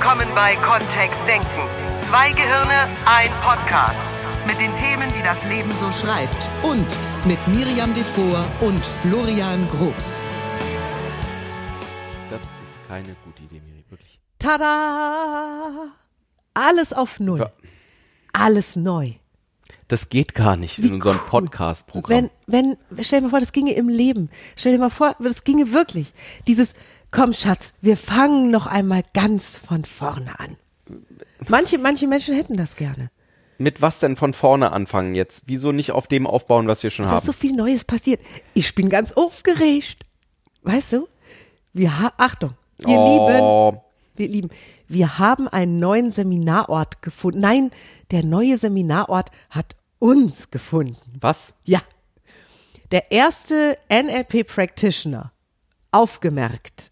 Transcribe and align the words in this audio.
willkommen 0.00 0.34
bei 0.34 0.56
Kontext 0.56 1.18
Denken. 1.28 1.68
Zwei 2.08 2.32
Gehirne, 2.32 2.88
ein 3.04 3.30
Podcast. 3.42 4.00
Mit 4.46 4.58
den 4.58 4.74
Themen, 4.74 5.12
die 5.12 5.22
das 5.22 5.44
Leben 5.44 5.70
so 5.76 5.92
schreibt. 5.92 6.50
Und 6.62 6.96
mit 7.26 7.38
Miriam 7.48 7.92
Devor 7.92 8.46
und 8.62 8.82
Florian 8.82 9.68
Groß. 9.68 10.24
Das 12.30 12.40
ist 12.40 12.88
keine 12.88 13.14
gute 13.26 13.42
Idee, 13.42 13.60
Miri, 13.60 13.84
wirklich. 13.90 14.18
Tada! 14.38 15.92
Alles 16.54 16.94
auf 16.94 17.20
Null. 17.20 17.50
Alles 18.32 18.76
neu. 18.76 19.19
Das 19.90 20.08
geht 20.08 20.36
gar 20.36 20.56
nicht 20.56 20.80
Wie 20.80 20.86
in 20.86 20.94
unserem 20.94 21.16
cool. 21.16 21.26
Podcast-Programm. 21.26 22.30
Wenn, 22.46 22.76
wenn, 22.90 23.04
stell 23.04 23.18
dir 23.18 23.24
mal 23.26 23.30
vor, 23.30 23.40
das 23.40 23.50
ginge 23.50 23.72
im 23.72 23.88
Leben. 23.88 24.30
Stell 24.54 24.70
dir 24.70 24.78
mal 24.78 24.88
vor, 24.88 25.16
das 25.18 25.42
ginge 25.42 25.72
wirklich. 25.72 26.12
Dieses, 26.46 26.74
komm 27.10 27.32
Schatz, 27.32 27.72
wir 27.80 27.96
fangen 27.96 28.52
noch 28.52 28.68
einmal 28.68 29.02
ganz 29.14 29.58
von 29.58 29.84
vorne 29.84 30.38
an. 30.38 30.56
Manche, 31.48 31.76
manche 31.78 32.06
Menschen 32.06 32.36
hätten 32.36 32.56
das 32.56 32.76
gerne. 32.76 33.10
Mit 33.58 33.82
was 33.82 33.98
denn 33.98 34.14
von 34.14 34.32
vorne 34.32 34.70
anfangen 34.70 35.16
jetzt? 35.16 35.42
Wieso 35.46 35.72
nicht 35.72 35.90
auf 35.90 36.06
dem 36.06 36.24
aufbauen, 36.24 36.68
was 36.68 36.84
wir 36.84 36.90
schon 36.90 37.06
Es 37.06 37.10
ist 37.10 37.16
haben? 37.16 37.26
so 37.26 37.32
viel 37.32 37.52
Neues 37.52 37.84
passiert. 37.84 38.20
Ich 38.54 38.76
bin 38.76 38.90
ganz 38.90 39.10
aufgeregt. 39.10 40.04
Weißt 40.62 40.92
du? 40.92 41.08
Wir 41.72 41.98
haben, 41.98 42.14
Achtung, 42.16 42.52
wir 42.78 42.96
lieben, 42.96 43.40
oh, 43.40 43.82
wir 44.14 44.28
lieben, 44.28 44.50
wir 44.86 45.18
haben 45.18 45.48
einen 45.48 45.80
neuen 45.80 46.12
Seminarort 46.12 47.02
gefunden. 47.02 47.40
Nein, 47.40 47.72
der 48.12 48.24
neue 48.24 48.56
Seminarort 48.56 49.30
hat 49.50 49.74
uns 50.00 50.50
gefunden. 50.50 50.96
was? 51.20 51.54
Ja. 51.64 51.80
Der 52.90 53.12
erste 53.12 53.76
NLP 53.88 54.44
Practitioner. 54.44 55.30
Aufgemerkt. 55.92 56.90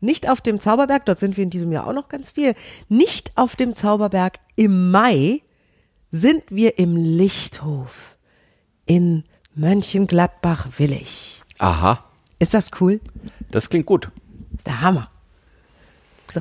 Nicht 0.00 0.28
auf 0.30 0.40
dem 0.40 0.60
Zauberberg, 0.60 1.04
dort 1.06 1.18
sind 1.18 1.36
wir 1.36 1.44
in 1.44 1.50
diesem 1.50 1.72
Jahr 1.72 1.86
auch 1.86 1.92
noch 1.92 2.08
ganz 2.08 2.30
viel. 2.30 2.54
Nicht 2.88 3.32
auf 3.36 3.56
dem 3.56 3.74
Zauberberg. 3.74 4.38
Im 4.56 4.90
Mai 4.90 5.42
sind 6.10 6.44
wir 6.50 6.78
im 6.78 6.96
Lichthof 6.96 8.16
in 8.86 9.24
Mönchengladbach-Willig. 9.54 11.42
Aha, 11.58 12.04
Ist 12.38 12.54
das 12.54 12.70
cool? 12.80 13.00
das 13.50 13.68
klingt 13.70 13.86
gut. 13.86 14.10
Der 14.64 14.80
Hammer. 14.80 15.10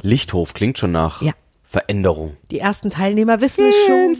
Lichthof 0.03 0.53
klingt 0.53 0.77
schon 0.77 0.91
nach 0.91 1.21
Ja. 1.21 1.33
Veränderung. 1.63 2.37
Die 2.51 2.59
ersten 2.59 2.89
Teilnehmer 2.89 3.41
wissen 3.41 3.65
es 3.65 3.75
schon. 3.87 4.15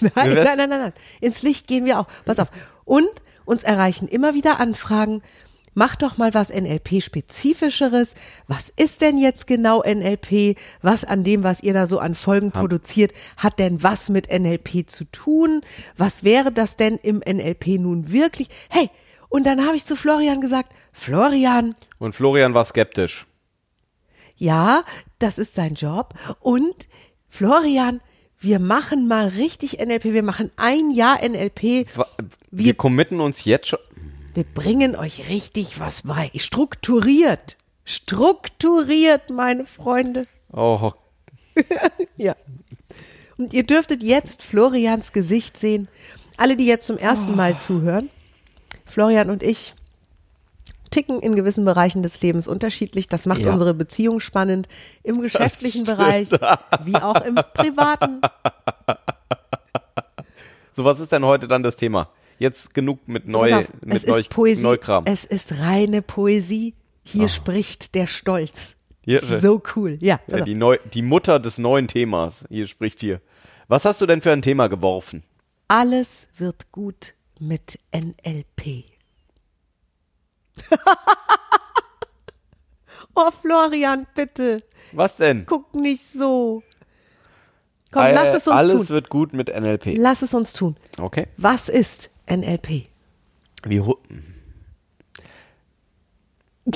Nein, 0.14 0.34
nein, 0.34 0.56
nein, 0.56 0.68
nein. 0.68 0.92
Ins 1.20 1.42
Licht 1.42 1.66
gehen 1.66 1.84
wir 1.84 1.98
auch. 2.00 2.06
Pass 2.24 2.38
auf. 2.38 2.48
Und 2.84 3.10
uns 3.44 3.62
erreichen 3.62 4.08
immer 4.08 4.34
wieder 4.34 4.58
Anfragen. 4.60 5.22
Mach 5.74 5.94
doch 5.94 6.16
mal 6.16 6.32
was 6.32 6.50
NLP-spezifischeres. 6.50 8.14
Was 8.48 8.70
ist 8.76 9.02
denn 9.02 9.18
jetzt 9.18 9.46
genau 9.46 9.82
NLP? 9.82 10.56
Was 10.80 11.04
an 11.04 11.22
dem, 11.22 11.42
was 11.42 11.62
ihr 11.62 11.74
da 11.74 11.86
so 11.86 11.98
an 11.98 12.14
Folgen 12.14 12.50
produziert, 12.50 13.12
hat 13.36 13.58
denn 13.58 13.82
was 13.82 14.08
mit 14.08 14.32
NLP 14.32 14.88
zu 14.88 15.04
tun? 15.04 15.60
Was 15.96 16.24
wäre 16.24 16.50
das 16.50 16.76
denn 16.76 16.96
im 17.02 17.18
NLP 17.18 17.78
nun 17.78 18.10
wirklich? 18.10 18.48
Hey, 18.70 18.90
und 19.28 19.46
dann 19.46 19.66
habe 19.66 19.76
ich 19.76 19.84
zu 19.84 19.96
Florian 19.96 20.40
gesagt, 20.40 20.72
Florian, 20.94 21.74
Und 21.98 22.14
Florian 22.14 22.54
war 22.54 22.64
skeptisch. 22.64 23.26
ja, 24.36 24.82
das 25.18 25.38
ist 25.38 25.54
sein 25.54 25.74
Job. 25.74 26.14
Und 26.40 26.88
Florian, 27.28 28.00
wir 28.40 28.58
machen 28.58 29.08
mal 29.08 29.28
richtig 29.28 29.78
NLP. 29.78 30.04
Wir 30.04 30.22
machen 30.22 30.50
ein 30.56 30.90
Jahr 30.90 31.20
NLP. 31.26 31.62
Wir, 31.62 31.86
Wir- 32.50 32.74
committen 32.74 33.20
uns 33.20 33.44
jetzt 33.44 33.68
schon. 33.68 33.78
Wir 34.34 34.44
bringen 34.44 34.94
euch 34.96 35.28
richtig 35.28 35.80
was 35.80 36.02
bei. 36.02 36.30
Strukturiert. 36.36 37.56
Strukturiert, 37.84 39.30
meine 39.30 39.64
Freunde. 39.64 40.26
Oh, 40.52 40.92
Ja. 42.16 42.34
Und 43.38 43.52
ihr 43.54 43.64
dürftet 43.64 44.02
jetzt 44.02 44.42
Florians 44.42 45.12
Gesicht 45.12 45.56
sehen. 45.56 45.88
Alle, 46.36 46.56
die 46.56 46.66
jetzt 46.66 46.86
zum 46.86 46.98
ersten 46.98 47.34
Mal 47.36 47.58
zuhören. 47.58 48.10
Florian 48.84 49.30
und 49.30 49.42
ich 49.42 49.74
ticken 50.96 51.20
in 51.20 51.36
gewissen 51.36 51.64
Bereichen 51.66 52.02
des 52.02 52.20
Lebens 52.22 52.48
unterschiedlich. 52.48 53.08
Das 53.08 53.26
macht 53.26 53.40
Ja. 53.40 53.52
unsere 53.52 53.74
Beziehung 53.74 54.20
spannend. 54.20 54.66
Im 55.02 55.20
geschäftlichen 55.20 55.84
Bereich 55.84 56.30
wie 56.84 56.96
auch 56.96 57.20
im 57.24 57.34
privaten. 57.54 58.20
so 60.72 60.84
was 60.84 61.00
ist 61.00 61.12
denn 61.12 61.24
heute 61.24 61.48
dann 61.48 61.62
das 61.62 61.76
Thema? 61.76 62.08
Jetzt 62.38 62.74
genug 62.74 63.06
mit 63.08 63.24
So, 63.24 63.30
neu, 63.32 63.54
auf, 63.54 63.64
mit 63.82 63.96
es 63.98 64.06
neu, 64.06 64.18
ist 64.18 64.30
Poesie. 64.30 64.62
Neukram. 64.62 65.04
Es 65.06 65.24
ist 65.24 65.52
reine 65.58 66.02
Poesie. 66.02 66.74
Hier 67.04 67.28
spricht 67.28 67.94
der 67.94 68.06
Stolz. 68.06 68.74
Ja, 69.04 69.20
so 69.22 69.62
cool. 69.76 69.98
Ja, 70.00 70.18
ja, 70.26 70.40
die, 70.40 70.54
neu, 70.54 70.78
die 70.92 71.02
Mutter 71.02 71.38
des 71.38 71.58
neuen 71.58 71.86
Themas. 71.88 72.44
Hier 72.48 72.66
spricht 72.66 73.00
hier. 73.00 73.20
Was 73.68 73.84
hast 73.84 74.00
du 74.00 74.06
denn 74.06 74.20
für 74.22 74.32
ein 74.32 74.42
Thema 74.42 74.68
geworfen? 74.68 75.22
alles 75.68 76.28
wird 76.38 76.70
gut 76.70 77.14
mit 77.40 77.78
NLP. 77.92 78.84
oh, 83.14 83.30
Florian, 83.42 84.06
bitte. 84.14 84.58
Was 84.92 85.16
denn? 85.16 85.46
Guck 85.46 85.74
nicht 85.74 86.02
so. 86.02 86.62
Komm, 87.92 88.02
Äh, 88.04 88.14
lass 88.14 88.34
es 88.36 88.46
uns 88.46 88.56
Alles 88.56 88.72
tun. 88.86 88.88
wird 88.90 89.08
gut 89.10 89.32
mit 89.32 89.48
NLP. 89.48 89.94
Lass 89.96 90.22
es 90.22 90.34
uns 90.34 90.52
tun. 90.52 90.76
Okay. 91.00 91.26
Was 91.36 91.68
ist 91.68 92.10
NLP? 92.28 92.88
Wie 93.64 93.80
ho- 93.80 93.98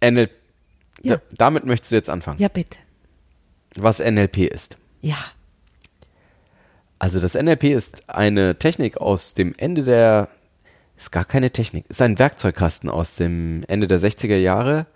NLP. 0.00 0.30
Ja. 1.02 1.16
Da, 1.16 1.22
damit 1.36 1.64
möchtest 1.66 1.92
du 1.92 1.96
jetzt 1.96 2.08
anfangen. 2.10 2.40
Ja, 2.40 2.48
bitte. 2.48 2.78
Was 3.74 3.98
NLP 3.98 4.38
ist. 4.46 4.78
Ja. 5.02 5.16
Also 6.98 7.20
das 7.20 7.34
NLP 7.34 7.64
ist 7.64 8.08
eine 8.08 8.58
Technik 8.58 8.96
aus 8.96 9.34
dem 9.34 9.54
Ende 9.58 9.82
der 9.84 10.28
ist 10.96 11.12
gar 11.12 11.24
keine 11.24 11.50
Technik, 11.50 11.84
ist 11.88 12.02
ein 12.02 12.18
Werkzeugkasten 12.18 12.90
aus 12.90 13.16
dem 13.16 13.64
Ende 13.68 13.86
der 13.86 14.00
60er 14.00 14.36
Jahre. 14.36 14.86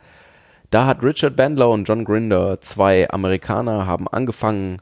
Da 0.71 0.87
hat 0.87 1.03
Richard 1.03 1.37
Bandler 1.37 1.69
und 1.69 1.87
John 1.87 2.05
Grinder, 2.05 2.61
zwei 2.61 3.11
Amerikaner, 3.11 3.87
haben 3.87 4.09
angefangen, 4.09 4.79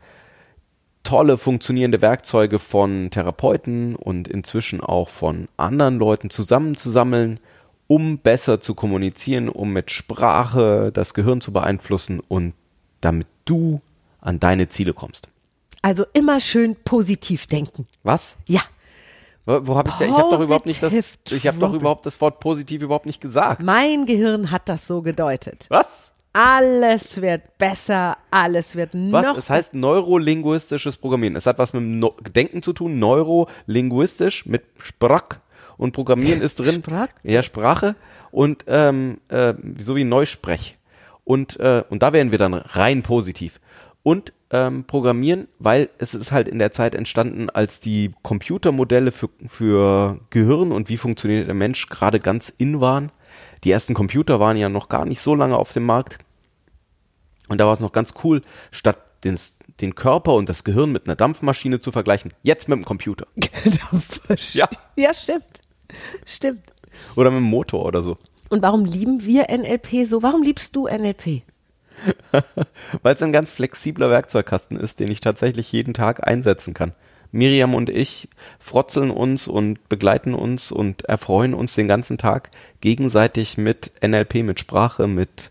tolle 1.02 1.38
funktionierende 1.38 2.02
Werkzeuge 2.02 2.58
von 2.58 3.10
Therapeuten 3.10 3.96
und 3.96 4.28
inzwischen 4.28 4.82
auch 4.82 5.08
von 5.08 5.48
anderen 5.56 5.98
Leuten 5.98 6.28
zusammenzusammeln, 6.28 7.40
um 7.86 8.18
besser 8.18 8.60
zu 8.60 8.74
kommunizieren, 8.74 9.48
um 9.48 9.72
mit 9.72 9.90
Sprache 9.90 10.90
das 10.92 11.14
Gehirn 11.14 11.40
zu 11.40 11.52
beeinflussen 11.52 12.20
und 12.20 12.52
damit 13.00 13.26
du 13.46 13.80
an 14.20 14.38
deine 14.38 14.68
Ziele 14.68 14.92
kommst. 14.92 15.28
Also 15.80 16.04
immer 16.12 16.40
schön 16.40 16.76
positiv 16.84 17.46
denken. 17.46 17.86
Was? 18.02 18.36
Ja. 18.46 18.60
Wo, 19.48 19.76
habe 19.76 19.88
ich 19.88 19.94
da? 19.94 20.04
Ich 20.04 20.12
habe 20.12 20.31
doch 20.31 20.42
überhaupt 20.42 20.66
nicht 20.66 20.82
das. 20.82 20.92
Ich 21.31 21.47
habe 21.47 21.59
doch 21.59 21.72
überhaupt 21.72 22.04
das 22.04 22.20
Wort 22.20 22.38
positiv 22.38 22.82
überhaupt 22.82 23.06
nicht 23.06 23.22
gesagt. 23.22 23.62
Mein 23.62 24.04
Gehirn 24.04 24.50
hat 24.50 24.69
das 24.69 24.86
so 24.86 25.00
gedeutet. 25.00 25.66
Was? 25.70 26.12
Alles 26.34 27.22
wird 27.22 27.56
besser, 27.56 28.19
alles 28.31 28.76
wird 28.76 28.91
Was? 28.92 29.26
noch 29.26 29.38
es 29.38 29.48
heißt 29.48 29.72
neurolinguistisches 29.72 30.98
Programmieren. 30.98 31.34
Es 31.34 31.47
hat 31.47 31.59
was 31.59 31.72
mit 31.72 31.81
dem 31.81 31.98
no 31.98 32.14
Denken 32.36 32.62
zu 32.62 32.75
tun, 32.75 32.98
neurolinguistisch 32.98 34.44
mit 34.44 34.64
Sprach 34.76 35.38
und 35.78 35.92
Programmieren 35.92 36.42
ist 36.42 36.60
drin. 36.60 36.82
Sprach? 36.84 37.09
Ja, 37.22 37.42
Sprache 37.42 37.97
und 38.30 38.66
ähm, 38.66 39.19
äh, 39.28 39.54
so 39.78 39.97
wie 39.97 40.04
Neusprech. 40.04 40.76
Und, 41.25 41.59
äh, 41.59 41.84
und 41.88 42.03
da 42.03 42.12
wären 42.12 42.30
wir 42.30 42.38
dann 42.38 42.53
rein 42.54 43.03
positiv. 43.03 43.60
Und 44.08 44.32
ähm, 44.48 44.84
Programmieren, 44.84 45.48
weil 45.58 45.91
es 45.98 46.14
ist 46.14 46.32
halt 46.32 46.48
in 46.48 46.58
der 46.58 46.72
Zeit 46.72 46.94
entstanden, 46.94 47.50
als 47.50 47.80
die 47.80 48.14
Computermodelle 48.22 49.12
für, 49.12 49.28
für 49.46 50.19
Gehirn 50.30 50.72
und 50.72 50.88
wie 50.88 50.96
funktioniert 50.96 51.46
der 51.46 51.54
Mensch 51.54 51.91
gerade 51.91 52.18
ganz 52.18 52.48
in 52.48 52.80
waren. 52.80 53.12
Die 53.65 53.71
ersten 53.71 53.92
Computer 53.92 54.41
waren 54.41 54.56
ja 54.56 54.71
noch 54.71 54.88
gar 54.88 55.04
nicht 55.04 55.21
so 55.21 55.34
lange 55.34 55.59
auf 55.59 55.74
dem 55.74 55.84
Markt. 55.84 56.16
Und 57.50 57.60
da 57.60 57.66
war 57.66 57.74
es 57.74 57.80
noch 57.80 57.92
ganz 57.92 58.15
cool, 58.24 58.41
statt 58.71 58.97
den, 59.24 59.38
den 59.83 59.94
Körper 59.94 60.33
und 60.33 60.48
das 60.48 60.65
Gehirn 60.65 60.91
mit 60.91 61.06
einer 61.06 61.15
Dampfmaschine 61.15 61.83
zu 61.83 61.92
vergleichen, 61.92 62.33
jetzt 62.42 62.66
mit 62.66 62.78
dem 62.78 62.86
Computer. 62.86 63.27
Ja. 64.54 64.71
ja, 64.97 65.12
stimmt. 65.12 65.60
Stimmt. 66.24 66.72
Oder 67.15 67.30
mit 67.30 67.41
dem 67.41 67.50
Motor 67.50 67.84
oder 67.84 68.00
so. 68.00 68.16
Und 68.48 68.62
warum 68.62 68.86
lieben 68.86 69.22
wir 69.27 69.48
NLP 69.50 70.06
so? 70.06 70.22
Warum 70.22 70.42
liebst 70.42 70.74
du 70.74 70.86
NLP? 70.86 71.42
Weil 73.03 73.15
es 73.15 73.22
ein 73.22 73.33
ganz 73.33 73.50
flexibler 73.50 74.10
Werkzeugkasten 74.10 74.77
ist, 74.77 75.00
den 75.00 75.10
ich 75.10 75.21
tatsächlich 75.21 75.72
jeden 75.72 75.95
Tag 75.95 76.27
einsetzen 76.27 76.74
kann. 76.74 76.92
Miriam 77.30 77.74
und 77.74 77.91
ich 77.91 78.28
frotzeln 78.59 79.10
uns 79.10 79.48
und 79.48 79.89
begleiten 79.89 80.34
uns 80.34 80.72
und 80.72 81.04
erfreuen 81.04 81.54
uns 81.54 81.74
den 81.74 81.89
ganzen 81.89 82.16
Tag 82.16 82.50
gegenseitig 82.80 83.59
mit 83.59 83.92
NLP, 84.03 84.36
mit 84.36 84.60
Sprache, 84.60 85.06
mit 85.06 85.50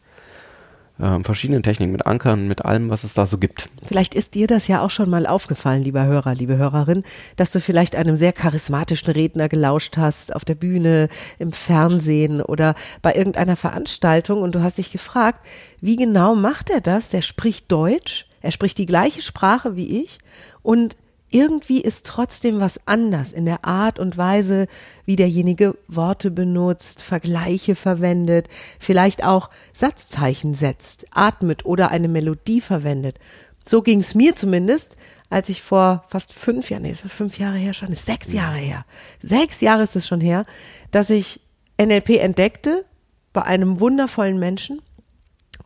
ähm, 0.99 1.23
verschiedenen 1.23 1.63
Techniken, 1.63 1.91
mit 1.91 2.05
Ankern, 2.05 2.47
mit 2.47 2.65
allem, 2.65 2.89
was 2.89 3.03
es 3.03 3.13
da 3.13 3.27
so 3.27 3.38
gibt. 3.38 3.69
Vielleicht 3.85 4.15
ist 4.15 4.35
dir 4.35 4.47
das 4.47 4.67
ja 4.67 4.81
auch 4.81 4.89
schon 4.89 5.09
mal 5.09 5.27
aufgefallen, 5.27 5.83
lieber 5.83 6.05
Hörer, 6.05 6.33
liebe 6.35 6.57
Hörerin, 6.57 7.03
dass 7.35 7.51
du 7.51 7.59
vielleicht 7.59 7.95
einem 7.95 8.15
sehr 8.15 8.33
charismatischen 8.33 9.11
Redner 9.11 9.49
gelauscht 9.49 9.97
hast, 9.97 10.35
auf 10.35 10.45
der 10.45 10.55
Bühne, 10.55 11.09
im 11.39 11.51
Fernsehen 11.51 12.41
oder 12.41 12.75
bei 13.01 13.13
irgendeiner 13.13 13.55
Veranstaltung 13.55 14.41
und 14.41 14.55
du 14.55 14.61
hast 14.61 14.77
dich 14.77 14.91
gefragt, 14.91 15.45
wie 15.81 15.95
genau 15.95 16.35
macht 16.35 16.69
er 16.69 16.81
das? 16.81 17.09
Der 17.09 17.21
spricht 17.21 17.71
Deutsch, 17.71 18.25
er 18.41 18.51
spricht 18.51 18.77
die 18.77 18.85
gleiche 18.85 19.21
Sprache 19.21 19.75
wie 19.75 20.01
ich 20.01 20.17
und 20.63 20.95
irgendwie 21.29 21.81
ist 21.81 22.06
trotzdem 22.06 22.59
was 22.59 22.79
anders 22.88 23.33
in 23.33 23.45
der 23.45 23.65
Art 23.65 24.00
und 24.00 24.18
Weise, 24.18 24.68
wie 25.06 25.18
derjenige 25.18 25.77
Worte 25.88 26.31
benutzt, 26.31 27.01
Vergleiche 27.01 27.75
verwendet, 27.75 28.47
vielleicht 28.79 29.24
auch 29.24 29.50
Satzzeichen 29.74 30.56
setzt, 30.56 31.07
atmet 31.12 31.65
oder 31.65 31.91
eine 31.91 32.07
Melodie 32.07 32.62
verwendet. 32.62 33.19
So 33.65 33.81
ging 33.81 34.00
es 34.00 34.15
mir 34.15 34.35
zumindest, 34.35 34.95
als 35.29 35.50
ich 35.50 35.62
vor 35.62 36.06
fast 36.07 36.31
fünf 36.33 36.69
Jahren, 36.69 36.83
nee, 36.83 36.91
ist 36.91 37.06
fünf 37.12 37.38
Jahre 37.38 37.57
her 37.57 37.73
schon, 37.73 37.91
ist 37.91 38.06
sechs 38.06 38.31
Jahre 38.31 38.57
her, 38.57 38.85
sechs 39.21 39.59
Jahre 39.59 39.83
ist 39.83 39.97
es 39.97 40.07
schon 40.07 40.21
her, 40.21 40.45
dass 40.91 41.09
ich 41.09 41.41
NLP 41.80 42.12
entdeckte 42.12 42.85
bei 43.33 43.44
einem 43.44 43.81
wundervollen 43.81 44.39
Menschen 44.39 44.81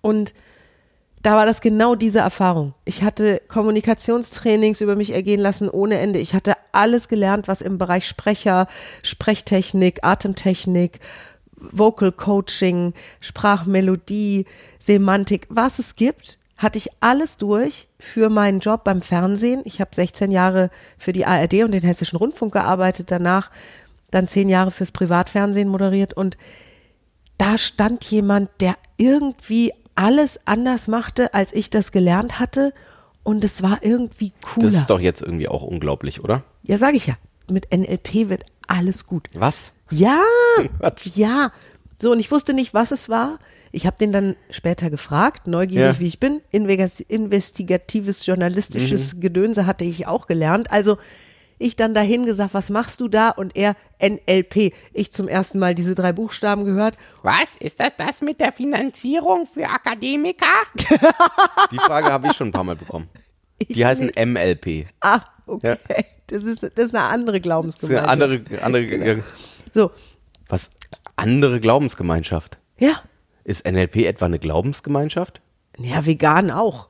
und 0.02 0.34
da 1.21 1.35
war 1.35 1.45
das 1.45 1.62
genau 1.62 1.95
diese 1.95 2.19
Erfahrung. 2.19 2.73
Ich 2.85 3.03
hatte 3.03 3.41
Kommunikationstrainings 3.47 4.81
über 4.81 4.95
mich 4.95 5.12
ergehen 5.13 5.39
lassen 5.39 5.69
ohne 5.69 6.00
Ende. 6.00 6.19
Ich 6.19 6.33
hatte 6.33 6.56
alles 6.71 7.07
gelernt, 7.07 7.47
was 7.47 7.62
im 7.62 7.77
Bereich 7.77 8.07
Sprecher, 8.07 8.68
Sprechtechnik, 9.03 10.00
Atemtechnik, 10.03 11.00
Vocal 11.56 12.12
Coaching, 12.12 12.94
Sprachmelodie, 13.19 14.45
Semantik, 14.79 15.45
was 15.50 15.77
es 15.77 15.95
gibt, 15.95 16.39
hatte 16.57 16.79
ich 16.79 16.89
alles 17.01 17.38
durch 17.38 17.88
für 18.00 18.29
meinen 18.29 18.59
Job 18.59 18.83
beim 18.83 19.01
Fernsehen. 19.01 19.62
Ich 19.65 19.79
habe 19.79 19.94
16 19.94 20.31
Jahre 20.31 20.71
für 20.97 21.13
die 21.13 21.25
ARD 21.25 21.63
und 21.63 21.71
den 21.71 21.83
Hessischen 21.83 22.18
Rundfunk 22.18 22.53
gearbeitet, 22.53 23.12
danach 23.12 23.51
dann 24.09 24.27
zehn 24.27 24.50
Jahre 24.50 24.71
fürs 24.71 24.91
Privatfernsehen 24.91 25.69
moderiert 25.69 26.13
und 26.13 26.38
da 27.38 27.57
stand 27.57 28.06
jemand, 28.06 28.50
der 28.59 28.75
irgendwie 28.97 29.73
alles 29.96 30.40
anders 30.46 30.88
machte, 30.88 31.34
als 31.34 31.54
ich 31.54 31.70
das 31.70 31.92
gelernt 31.92 32.40
hatte. 32.40 32.74
Und 33.24 33.44
es 33.46 33.62
war 33.62 33.80
irgendwie 33.84 34.32
cooler. 34.44 34.68
Das 34.68 34.76
ist 34.76 34.90
doch 34.90 35.00
jetzt 35.00 35.22
irgendwie 35.22 35.48
auch 35.48 35.64
unglaublich, 35.64 36.24
oder? 36.24 36.44
ja, 36.64 36.78
sage 36.78 36.98
ich 36.98 37.08
ja. 37.08 37.16
Mit 37.50 37.72
NLP 37.76 38.30
wird 38.30 38.46
alles 38.68 39.06
gut. 39.06 39.28
Was? 39.34 39.74
Ja, 39.90 40.22
ja. 41.16 41.52
So, 42.02 42.12
und 42.14 42.20
ich 42.20 42.32
wusste 42.32 42.54
nicht, 42.54 42.74
was 42.74 42.92
es 42.92 43.10
war. 43.10 43.38
Ich 43.72 43.86
habe 43.86 43.98
den 44.00 44.12
dann 44.12 44.36
später 44.50 44.90
gefragt, 44.90 45.46
neugierig 45.48 45.96
Ja. 45.96 46.00
wie 46.00 46.08
ich 46.08 46.20
bin. 46.20 46.42
Investigatives, 46.52 48.26
journalistisches 48.26 49.16
Mhm. 49.16 49.22
Gedönse 49.22 49.66
hatte 49.66 49.86
ich 49.86 50.08
auch 50.08 50.28
gelernt. 50.28 50.72
Also 50.72 50.98
ich 51.62 51.75
dann 51.75 51.94
dahin 51.94 52.25
gesagt, 52.25 52.54
was 52.54 52.69
machst 52.69 53.00
du 53.00 53.08
da? 53.08 53.30
Und 53.30 53.56
er 53.56 53.75
NLP. 54.02 54.74
Ich 54.94 55.12
zum 55.13 55.28
ersten 55.28 55.60
Mal 55.60 55.75
diese 55.75 55.96
drei 55.96 56.12
Buchstaben 56.12 56.66
gehört. 56.66 56.98
Was? 57.24 57.56
Ist 57.60 57.80
das 57.80 57.92
das 57.98 58.22
mit 58.22 58.40
der 58.40 58.52
Finanzierung 58.52 59.46
für 59.46 59.68
Akademiker? 59.68 60.46
Die 61.72 61.78
Frage 61.78 62.12
habe 62.12 62.28
ich 62.28 62.34
schon 62.34 62.48
ein 62.50 62.52
paar 62.52 62.63
Mal 62.63 62.75
bekommen. 62.75 63.10
Die 63.69 63.86
heißen 63.86 64.12
MLP. 64.18 64.86
Ach, 65.00 65.28
okay. 65.46 65.78
Ja. 65.90 65.96
Das, 66.28 66.44
ist, 66.46 66.63
das 66.63 66.72
ist 66.86 66.96
eine 66.96 67.06
andere 67.06 67.40
Glaubensgemeinschaft. 67.42 68.10
eine 68.10 68.24
andere, 68.24 68.64
andere, 68.64 69.24
So, 69.72 69.92
was? 70.48 70.72
Andere 71.16 71.60
Glaubensgemeinschaft. 71.60 72.57
ja. 72.78 73.02
Ist 73.44 73.66
NLP 73.66 74.06
etwa 74.06 74.25
eine 74.28 74.38
Glaubensgemeinschaft? 74.38 75.42
Ja, 75.80 76.06
vegan 76.06 76.52
auch. 76.52 76.90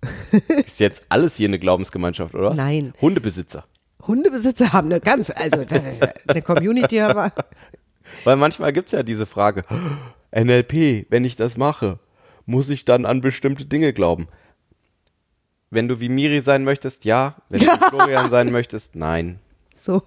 Ist 0.48 0.80
jetzt 0.80 1.04
alles 1.08 1.36
hier 1.36 1.48
eine 1.48 1.58
Glaubensgemeinschaft, 1.58 2.34
oder 2.34 2.50
was? 2.50 2.56
Nein. 2.56 2.92
Hundebesitzer. 3.00 3.64
Hundebesitzer 4.06 4.72
haben 4.72 4.86
eine 4.86 5.00
ganz, 5.00 5.30
also 5.30 5.64
das 5.64 5.84
ist 5.84 6.06
eine 6.28 6.42
Community, 6.42 7.00
aber 7.00 7.32
Weil 8.24 8.36
manchmal 8.36 8.72
gibt's 8.72 8.92
ja 8.92 9.02
diese 9.02 9.26
Frage, 9.26 9.62
NLP, 10.34 11.06
wenn 11.10 11.24
ich 11.24 11.36
das 11.36 11.56
mache, 11.56 11.98
muss 12.44 12.68
ich 12.68 12.84
dann 12.84 13.06
an 13.06 13.20
bestimmte 13.20 13.66
Dinge 13.66 13.92
glauben? 13.92 14.28
Wenn 15.70 15.88
du 15.88 16.00
wie 16.00 16.08
Miri 16.08 16.42
sein 16.42 16.64
möchtest, 16.64 17.04
ja. 17.04 17.36
Wenn 17.48 17.60
du 17.60 17.66
wie 17.66 17.84
Florian 17.90 18.30
sein 18.30 18.52
möchtest, 18.52 18.96
nein. 18.96 19.40
so. 19.74 20.02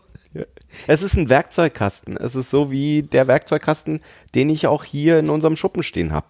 Es 0.85 1.01
ist 1.01 1.17
ein 1.17 1.27
Werkzeugkasten. 1.27 2.15
Es 2.15 2.35
ist 2.35 2.51
so 2.51 2.69
wie 2.69 3.01
der 3.01 3.27
Werkzeugkasten, 3.27 3.99
den 4.35 4.49
ich 4.49 4.67
auch 4.67 4.83
hier 4.83 5.17
in 5.17 5.29
unserem 5.31 5.55
Schuppen 5.55 5.81
stehen 5.81 6.13
habe. 6.13 6.27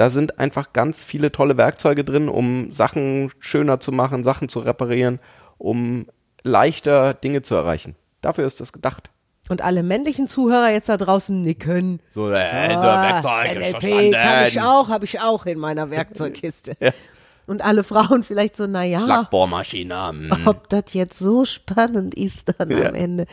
Da 0.00 0.08
sind 0.08 0.38
einfach 0.38 0.72
ganz 0.72 1.04
viele 1.04 1.30
tolle 1.30 1.58
Werkzeuge 1.58 2.04
drin, 2.04 2.30
um 2.30 2.72
Sachen 2.72 3.30
schöner 3.38 3.80
zu 3.80 3.92
machen, 3.92 4.24
Sachen 4.24 4.48
zu 4.48 4.60
reparieren, 4.60 5.18
um 5.58 6.06
leichter 6.42 7.12
Dinge 7.12 7.42
zu 7.42 7.54
erreichen. 7.54 7.96
Dafür 8.22 8.46
ist 8.46 8.60
das 8.60 8.72
gedacht. 8.72 9.10
Und 9.50 9.60
alle 9.60 9.82
männlichen 9.82 10.26
Zuhörer 10.26 10.70
jetzt 10.70 10.88
da 10.88 10.96
draußen 10.96 11.42
nicken. 11.42 12.00
So, 12.08 12.30
äh, 12.30 12.38
Ah, 12.38 13.44
NLP 13.44 14.12
kann 14.12 14.46
ich 14.46 14.62
auch, 14.62 14.88
habe 14.88 15.04
ich 15.04 15.20
auch 15.20 15.44
in 15.44 15.58
meiner 15.58 15.90
Werkzeugkiste. 15.90 16.76
Und 17.46 17.60
alle 17.60 17.84
Frauen 17.84 18.22
vielleicht 18.22 18.56
so, 18.56 18.66
na 18.66 18.84
ja, 18.84 19.00
Schlagbohrmaschine. 19.00 20.12
mm. 20.14 20.46
ob 20.46 20.70
das 20.70 20.94
jetzt 20.94 21.18
so 21.18 21.44
spannend 21.44 22.14
ist 22.14 22.54
dann 22.56 22.72
am 22.72 22.94
Ende. 22.94 23.26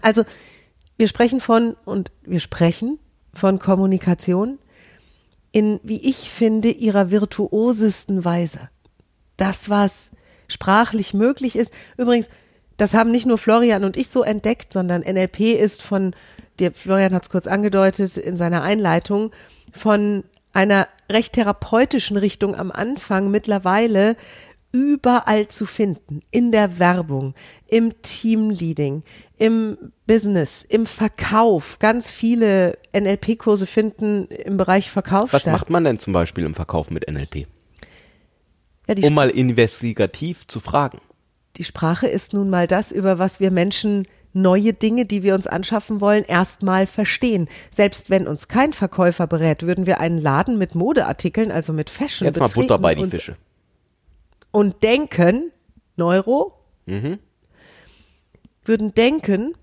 Also, 0.00 0.24
wir 0.96 1.06
sprechen 1.06 1.42
von, 1.42 1.76
und 1.84 2.12
wir 2.22 2.40
sprechen 2.40 2.98
von 3.34 3.58
Kommunikation 3.58 4.58
in, 5.58 5.80
wie 5.82 6.00
ich 6.00 6.30
finde, 6.30 6.70
ihrer 6.70 7.10
virtuosesten 7.10 8.24
Weise. 8.24 8.70
Das, 9.36 9.68
was 9.68 10.12
sprachlich 10.46 11.14
möglich 11.14 11.56
ist. 11.56 11.72
Übrigens, 11.96 12.28
das 12.76 12.94
haben 12.94 13.10
nicht 13.10 13.26
nur 13.26 13.38
Florian 13.38 13.82
und 13.82 13.96
ich 13.96 14.08
so 14.08 14.22
entdeckt, 14.22 14.72
sondern 14.72 15.02
NLP 15.02 15.40
ist 15.40 15.82
von, 15.82 16.14
der 16.60 16.72
Florian 16.72 17.12
hat 17.12 17.24
es 17.24 17.30
kurz 17.30 17.48
angedeutet 17.48 18.16
in 18.16 18.36
seiner 18.36 18.62
Einleitung, 18.62 19.32
von 19.72 20.22
einer 20.52 20.86
recht 21.10 21.32
therapeutischen 21.32 22.16
Richtung 22.16 22.54
am 22.54 22.70
Anfang 22.70 23.30
mittlerweile 23.30 24.16
überall 24.72 25.48
zu 25.48 25.66
finden. 25.66 26.20
In 26.30 26.52
der 26.52 26.78
Werbung, 26.78 27.34
im 27.68 28.00
Teamleading, 28.02 29.02
im 29.36 29.78
Business, 30.06 30.64
im 30.68 30.86
Verkauf. 30.86 31.78
Ganz 31.78 32.10
viele 32.10 32.78
NLP-Kurse 32.94 33.66
finden 33.66 34.26
im 34.26 34.56
Bereich 34.56 34.90
Verkauf 34.90 35.32
Was 35.32 35.42
statt. 35.42 35.52
macht 35.52 35.70
man 35.70 35.84
denn 35.84 35.98
zum 35.98 36.12
Beispiel 36.12 36.44
im 36.44 36.54
Verkauf 36.54 36.90
mit 36.90 37.10
NLP? 37.10 37.46
Ja, 38.88 39.06
Um 39.06 39.14
mal 39.14 39.30
investigativ 39.30 40.46
zu 40.46 40.60
fragen. 40.60 40.98
Die 41.56 41.64
Sprache 41.64 42.06
ist 42.06 42.32
nun 42.32 42.50
mal 42.50 42.66
das, 42.66 42.92
über 42.92 43.18
was 43.18 43.40
wir 43.40 43.50
Menschen 43.50 44.06
neue 44.32 44.72
Dinge, 44.72 45.06
die 45.06 45.22
wir 45.22 45.34
uns 45.34 45.46
anschaffen 45.46 46.00
wollen, 46.00 46.24
erstmal 46.24 46.86
verstehen. 46.86 47.48
Selbst 47.74 48.10
wenn 48.10 48.26
uns 48.26 48.48
kein 48.48 48.72
Verkäufer 48.72 49.26
berät, 49.26 49.62
würden 49.62 49.86
wir 49.86 50.00
einen 50.00 50.18
Laden 50.18 50.58
mit 50.58 50.74
Modeartikeln, 50.74 51.50
also 51.50 51.72
mit 51.72 51.90
Fashion, 51.90 52.26
Jetzt 52.26 52.38
mal 52.38 52.48
Butter 52.48 52.78
bei 52.78 52.94
die 52.94 53.04
Fische. 53.06 53.36
Und 54.50 54.82
denken, 54.82 55.52
Neuro, 55.96 56.52
Mhm. 56.86 57.18
würden 58.64 58.94
denken, 58.94 59.54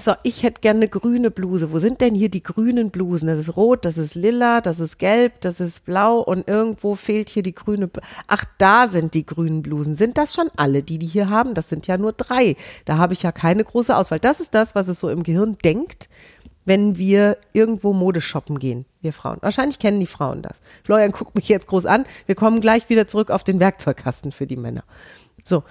so, 0.00 0.12
ich 0.24 0.42
hätte 0.42 0.60
gerne 0.60 0.78
eine 0.78 0.88
grüne 0.88 1.30
Bluse. 1.30 1.70
Wo 1.70 1.78
sind 1.78 2.00
denn 2.00 2.16
hier 2.16 2.28
die 2.28 2.42
grünen 2.42 2.90
Blusen? 2.90 3.28
Das 3.28 3.38
ist 3.38 3.56
rot, 3.56 3.84
das 3.84 3.96
ist 3.96 4.16
lila, 4.16 4.60
das 4.60 4.80
ist 4.80 4.98
gelb, 4.98 5.40
das 5.40 5.60
ist 5.60 5.84
blau 5.84 6.18
und 6.18 6.48
irgendwo 6.48 6.96
fehlt 6.96 7.30
hier 7.30 7.44
die 7.44 7.54
grüne. 7.54 7.86
B 7.86 8.00
Ach, 8.26 8.44
da 8.58 8.88
sind 8.88 9.14
die 9.14 9.24
grünen 9.24 9.62
Blusen. 9.62 9.94
Sind 9.94 10.18
das 10.18 10.34
schon 10.34 10.50
alle, 10.56 10.82
die 10.82 10.98
die 10.98 11.06
hier 11.06 11.28
haben? 11.28 11.54
Das 11.54 11.68
sind 11.68 11.86
ja 11.86 11.96
nur 11.96 12.12
drei. 12.12 12.56
Da 12.86 12.98
habe 12.98 13.12
ich 13.12 13.22
ja 13.22 13.30
keine 13.30 13.62
große 13.62 13.96
Auswahl. 13.96 14.18
Das 14.18 14.40
ist 14.40 14.52
das, 14.52 14.74
was 14.74 14.88
es 14.88 14.98
so 14.98 15.08
im 15.10 15.22
Gehirn 15.22 15.58
denkt, 15.64 16.08
wenn 16.64 16.96
wir 16.96 17.38
irgendwo 17.52 17.92
Mode 17.92 18.20
shoppen 18.20 18.58
gehen, 18.58 18.86
wir 19.00 19.12
Frauen. 19.12 19.38
Wahrscheinlich 19.40 19.78
kennen 19.78 20.00
die 20.00 20.06
Frauen 20.06 20.42
das. 20.42 20.60
Florian 20.82 21.12
guckt 21.12 21.34
mich 21.34 21.48
jetzt 21.48 21.66
groß 21.66 21.86
an. 21.86 22.04
Wir 22.26 22.34
kommen 22.34 22.60
gleich 22.60 22.88
wieder 22.88 23.06
zurück 23.06 23.30
auf 23.30 23.44
den 23.44 23.60
Werkzeugkasten 23.60 24.32
für 24.32 24.46
die 24.46 24.56
Männer. 24.56 24.84
So. 25.44 25.62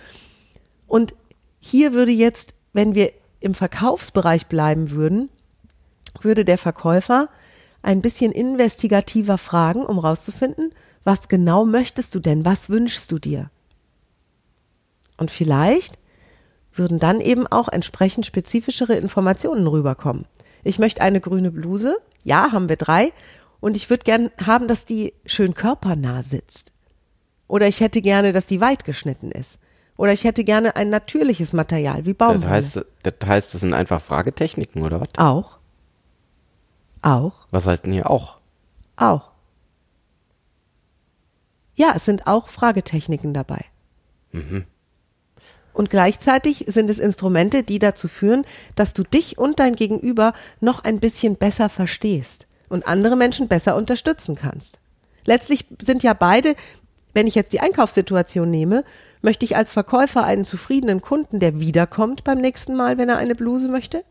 Und 0.87 1.15
hier 1.59 1.93
würde 1.93 2.11
jetzt, 2.11 2.53
wenn 2.73 2.95
wir 2.95 3.11
im 3.39 3.55
Verkaufsbereich 3.55 4.47
bleiben 4.47 4.91
würden, 4.91 5.29
würde 6.21 6.45
der 6.45 6.57
Verkäufer 6.57 7.29
ein 7.81 8.01
bisschen 8.01 8.31
investigativer 8.31 9.37
fragen, 9.37 9.85
um 9.85 9.99
rauszufinden, 9.99 10.73
was 11.03 11.27
genau 11.27 11.65
möchtest 11.65 12.15
du 12.15 12.19
denn? 12.19 12.45
Was 12.45 12.69
wünschst 12.69 13.11
du 13.11 13.19
dir? 13.19 13.49
Und 15.17 15.31
vielleicht 15.31 15.97
würden 16.73 16.99
dann 16.99 17.21
eben 17.21 17.45
auch 17.47 17.67
entsprechend 17.67 18.25
spezifischere 18.25 18.95
Informationen 18.95 19.67
rüberkommen. 19.67 20.25
Ich 20.63 20.79
möchte 20.79 21.01
eine 21.01 21.21
grüne 21.21 21.51
Bluse. 21.51 21.97
Ja, 22.23 22.51
haben 22.51 22.69
wir 22.69 22.77
drei. 22.77 23.11
Und 23.59 23.77
ich 23.77 23.89
würde 23.89 24.03
gern 24.03 24.29
haben, 24.45 24.67
dass 24.67 24.85
die 24.85 25.13
schön 25.25 25.53
körpernah 25.53 26.21
sitzt. 26.21 26.73
Oder 27.47 27.67
ich 27.67 27.81
hätte 27.81 28.01
gerne, 28.01 28.33
dass 28.33 28.47
die 28.47 28.61
weit 28.61 28.83
geschnitten 28.85 29.31
ist. 29.31 29.59
Oder 29.95 30.11
ich 30.11 30.23
hätte 30.23 30.43
gerne 30.43 30.75
ein 30.75 30.89
natürliches 30.89 31.53
Material 31.53 32.05
wie 32.05 32.13
Baumwolle. 32.13 32.39
Das 32.41 32.49
heißt, 32.49 32.85
das 33.03 33.13
heißt, 33.25 33.53
das 33.53 33.61
sind 33.61 33.73
einfach 33.73 34.01
Fragetechniken, 34.01 34.81
oder 34.81 34.99
was? 34.99 35.09
auch. 35.17 35.59
Auch. 37.01 37.47
Was 37.51 37.67
heißt 37.67 37.85
denn 37.85 37.93
hier 37.93 38.09
auch? 38.09 38.37
Auch. 38.95 39.31
Ja, 41.75 41.93
es 41.95 42.05
sind 42.05 42.27
auch 42.27 42.47
Fragetechniken 42.47 43.33
dabei. 43.33 43.65
Und 45.73 45.89
gleichzeitig 45.89 46.65
sind 46.67 46.89
es 46.89 46.99
Instrumente, 46.99 47.63
die 47.63 47.79
dazu 47.79 48.07
führen, 48.07 48.45
dass 48.75 48.93
du 48.93 49.03
dich 49.03 49.37
und 49.37 49.59
dein 49.59 49.75
Gegenüber 49.75 50.33
noch 50.61 50.83
ein 50.83 50.99
bisschen 50.99 51.35
besser 51.35 51.69
verstehst 51.69 52.47
und 52.69 52.87
andere 52.87 53.15
Menschen 53.15 53.47
besser 53.47 53.75
unterstützen 53.75 54.35
kannst. 54.35 54.79
Letztlich 55.25 55.65
sind 55.81 56.03
ja 56.03 56.13
beide, 56.13 56.55
wenn 57.13 57.27
ich 57.27 57.35
jetzt 57.35 57.53
die 57.53 57.59
Einkaufssituation 57.59 58.49
nehme, 58.49 58.83
möchte 59.21 59.45
ich 59.45 59.55
als 59.55 59.71
Verkäufer 59.71 60.23
einen 60.23 60.45
zufriedenen 60.45 61.01
Kunden, 61.01 61.39
der 61.39 61.59
wiederkommt 61.59 62.23
beim 62.23 62.39
nächsten 62.39 62.75
Mal, 62.75 62.97
wenn 62.97 63.09
er 63.09 63.17
eine 63.17 63.35
Bluse 63.35 63.67
möchte. 63.67 64.03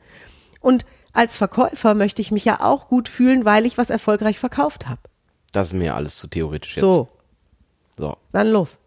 Und 0.60 0.84
als 1.12 1.36
Verkäufer 1.36 1.94
möchte 1.94 2.22
ich 2.22 2.30
mich 2.30 2.44
ja 2.44 2.60
auch 2.60 2.88
gut 2.88 3.08
fühlen, 3.08 3.44
weil 3.44 3.66
ich 3.66 3.78
was 3.78 3.90
erfolgreich 3.90 4.38
verkauft 4.38 4.88
habe. 4.88 5.00
Das 5.52 5.68
ist 5.68 5.74
mir 5.74 5.94
alles 5.94 6.16
zu 6.16 6.28
theoretisch 6.28 6.76
jetzt. 6.76 6.80
So, 6.80 7.08
so. 7.98 8.16
dann 8.32 8.48
los. 8.48 8.80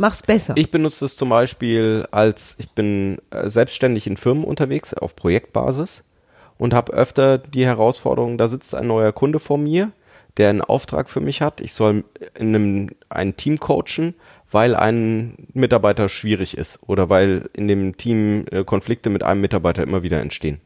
Mach's 0.00 0.22
besser. 0.22 0.54
Ich 0.56 0.70
benutze 0.70 1.04
es 1.04 1.14
zum 1.14 1.28
Beispiel 1.28 2.06
als, 2.10 2.54
ich 2.56 2.70
bin 2.70 3.18
äh, 3.28 3.50
selbstständig 3.50 4.06
in 4.06 4.16
Firmen 4.16 4.44
unterwegs 4.44 4.94
auf 4.94 5.14
Projektbasis 5.14 6.04
und 6.56 6.72
habe 6.72 6.94
öfter 6.94 7.36
die 7.36 7.66
Herausforderung, 7.66 8.38
da 8.38 8.48
sitzt 8.48 8.74
ein 8.74 8.86
neuer 8.86 9.12
Kunde 9.12 9.38
vor 9.38 9.58
mir, 9.58 9.92
der 10.38 10.48
einen 10.48 10.62
Auftrag 10.62 11.10
für 11.10 11.20
mich 11.20 11.42
hat. 11.42 11.60
Ich 11.60 11.74
soll 11.74 12.04
in 12.38 12.54
einem 12.54 12.90
ein 13.10 13.36
Team 13.36 13.60
coachen, 13.60 14.14
weil 14.50 14.74
ein 14.74 15.34
Mitarbeiter 15.52 16.08
schwierig 16.08 16.56
ist 16.56 16.78
oder 16.86 17.10
weil 17.10 17.50
in 17.52 17.68
dem 17.68 17.98
Team 17.98 18.46
äh, 18.50 18.64
Konflikte 18.64 19.10
mit 19.10 19.22
einem 19.22 19.42
Mitarbeiter 19.42 19.82
immer 19.82 20.02
wieder 20.02 20.22
entstehen. 20.22 20.62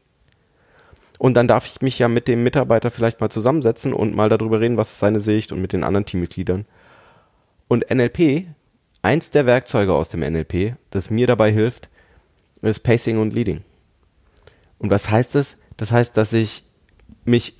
Und 1.19 1.33
dann 1.33 1.49
darf 1.49 1.65
ich 1.65 1.81
mich 1.81 1.99
ja 1.99 2.07
mit 2.07 2.29
dem 2.29 2.41
Mitarbeiter 2.41 2.89
vielleicht 2.89 3.19
mal 3.19 3.29
zusammensetzen 3.29 3.91
und 3.91 4.15
mal 4.15 4.29
darüber 4.29 4.61
reden, 4.61 4.77
was 4.77 4.91
ist 4.91 4.99
seine 4.99 5.19
Sicht 5.19 5.51
und 5.51 5.59
mit 5.59 5.73
den 5.73 5.83
anderen 5.83 6.05
Teammitgliedern. 6.05 6.65
Und 7.67 7.89
NLP, 7.89 8.45
eins 9.05 9.29
der 9.29 9.45
Werkzeuge 9.45 9.93
aus 9.93 10.09
dem 10.09 10.21
NLP, 10.21 10.77
das 10.89 11.11
mir 11.11 11.27
dabei 11.27 11.51
hilft, 11.51 11.89
ist 12.61 12.79
Pacing 12.79 13.19
und 13.19 13.33
Leading. 13.33 13.61
Und 14.79 14.89
was 14.89 15.11
heißt 15.11 15.35
das? 15.35 15.57
Das 15.77 15.91
heißt, 15.91 16.17
dass 16.17 16.33
ich 16.33 16.63
mich 17.23 17.55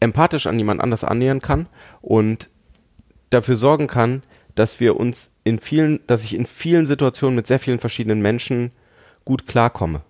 empathisch 0.00 0.48
an 0.48 0.58
jemand 0.58 0.80
anders 0.80 1.04
annähern 1.04 1.40
kann 1.40 1.68
und 2.00 2.50
dafür 3.30 3.54
sorgen 3.54 3.86
kann, 3.86 4.24
dass 4.56 4.80
wir 4.80 4.96
uns 4.96 5.30
in 5.44 5.60
vielen, 5.60 6.00
dass 6.08 6.24
ich 6.24 6.34
in 6.34 6.46
vielen 6.46 6.86
Situationen 6.86 7.36
mit 7.36 7.46
sehr 7.46 7.60
vielen 7.60 7.78
verschiedenen 7.78 8.20
Menschen 8.20 8.72
gut 9.24 9.46
klarkomme. 9.46 10.02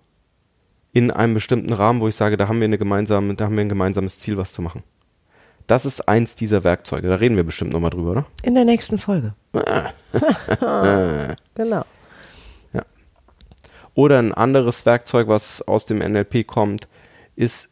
In 0.91 1.11
einem 1.11 1.35
bestimmten 1.35 1.71
Rahmen, 1.71 2.01
wo 2.01 2.07
ich 2.07 2.15
sage, 2.15 2.35
da 2.35 2.47
haben 2.47 2.59
wir 2.59 2.65
eine 2.65 2.79
gemeinsame, 2.79 3.35
da 3.35 3.45
haben 3.45 3.55
wir 3.55 3.63
ein 3.63 3.69
gemeinsames 3.69 4.19
Ziel, 4.19 4.37
was 4.37 4.53
zu 4.53 4.63
machen. 4.63 4.81
Das 5.67 5.85
ist 5.85 6.07
eins 6.07 6.35
dieser 6.35 6.63
Werkzeuge. 6.63 7.07
Da 7.07 7.15
reden 7.15 7.35
wir 7.35 7.43
bestimmt 7.43 7.71
nochmal 7.71 7.89
drüber, 7.89 8.11
oder? 8.11 8.25
In 8.43 8.55
der 8.55 8.65
nächsten 8.65 8.97
Folge. 8.97 9.33
genau. 11.55 11.85
Oder 13.95 14.19
ein 14.19 14.33
anderes 14.33 14.85
Werkzeug, 14.85 15.27
was 15.27 15.61
aus 15.61 15.85
dem 15.85 15.99
NLP 15.99 16.47
kommt, 16.47 16.87
ist 17.35 17.69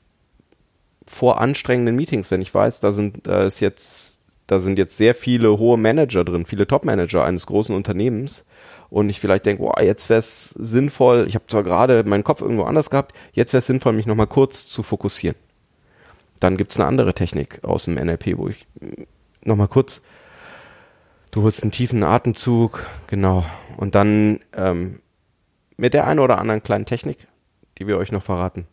vor 1.05 1.41
anstrengenden 1.41 1.95
Meetings, 1.95 2.31
wenn 2.31 2.41
ich 2.41 2.53
weiß, 2.53 2.79
da 2.79 2.91
sind, 2.91 3.27
da 3.27 3.43
ist 3.43 3.59
jetzt, 3.59 4.21
da 4.47 4.59
sind 4.59 4.77
jetzt 4.77 4.97
sehr 4.97 5.15
viele 5.15 5.57
hohe 5.57 5.77
Manager 5.77 6.23
drin, 6.23 6.45
viele 6.45 6.67
Top-Manager 6.67 7.25
eines 7.25 7.47
großen 7.47 7.75
Unternehmens 7.75 8.45
und 8.89 9.09
ich 9.09 9.19
vielleicht 9.19 9.45
denke, 9.45 9.63
wow, 9.63 9.73
jetzt 9.81 10.09
wäre 10.09 10.19
es 10.19 10.49
sinnvoll, 10.49 11.25
ich 11.27 11.35
habe 11.35 11.47
zwar 11.47 11.63
gerade 11.63 12.03
meinen 12.05 12.23
Kopf 12.23 12.41
irgendwo 12.41 12.63
anders 12.63 12.89
gehabt, 12.89 13.13
jetzt 13.33 13.51
wäre 13.51 13.59
es 13.59 13.67
sinnvoll, 13.67 13.93
mich 13.93 14.05
nochmal 14.05 14.27
kurz 14.27 14.67
zu 14.67 14.83
fokussieren. 14.83 15.35
Dann 16.41 16.57
gibt 16.57 16.73
es 16.73 16.79
eine 16.79 16.87
andere 16.89 17.13
Technik 17.13 17.63
aus 17.63 17.85
dem 17.85 17.93
NLP, 17.95 18.37
wo 18.37 18.49
ich 18.49 18.67
nochmal 19.45 19.69
kurz, 19.69 20.01
du 21.31 21.43
holst 21.43 21.61
einen 21.61 21.71
tiefen 21.71 22.03
Atemzug, 22.03 22.85
genau, 23.07 23.45
und 23.77 23.95
dann 23.95 24.41
ähm, 24.53 24.99
mit 25.77 25.93
der 25.93 26.07
einen 26.07 26.19
oder 26.19 26.39
anderen 26.39 26.61
kleinen 26.63 26.85
Technik, 26.85 27.27
die 27.77 27.87
wir 27.87 27.97
euch 27.97 28.11
noch 28.11 28.23
verraten, 28.23 28.67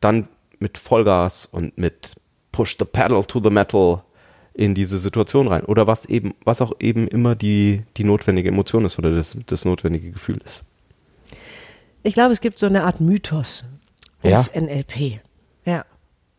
dann 0.00 0.28
mit 0.58 0.78
Vollgas 0.78 1.46
und 1.46 1.78
mit 1.78 2.14
Push 2.50 2.76
the 2.78 2.84
Pedal 2.84 3.24
to 3.24 3.40
the 3.42 3.50
Metal 3.50 4.02
in 4.54 4.74
diese 4.74 4.98
Situation 4.98 5.48
rein. 5.48 5.64
Oder 5.64 5.86
was 5.86 6.04
eben, 6.04 6.34
was 6.44 6.60
auch 6.60 6.72
eben 6.80 7.08
immer 7.08 7.34
die, 7.34 7.82
die 7.96 8.04
notwendige 8.04 8.50
Emotion 8.50 8.84
ist 8.84 8.98
oder 8.98 9.14
das, 9.14 9.36
das 9.46 9.64
notwendige 9.64 10.10
Gefühl 10.10 10.40
ist. 10.44 10.62
Ich 12.02 12.14
glaube, 12.14 12.32
es 12.32 12.40
gibt 12.40 12.58
so 12.58 12.66
eine 12.66 12.84
Art 12.84 13.00
Mythos 13.00 13.64
Ja. 14.22 14.32
ums 14.32 14.50
NLP. 14.54 15.20
Ja. 15.64 15.84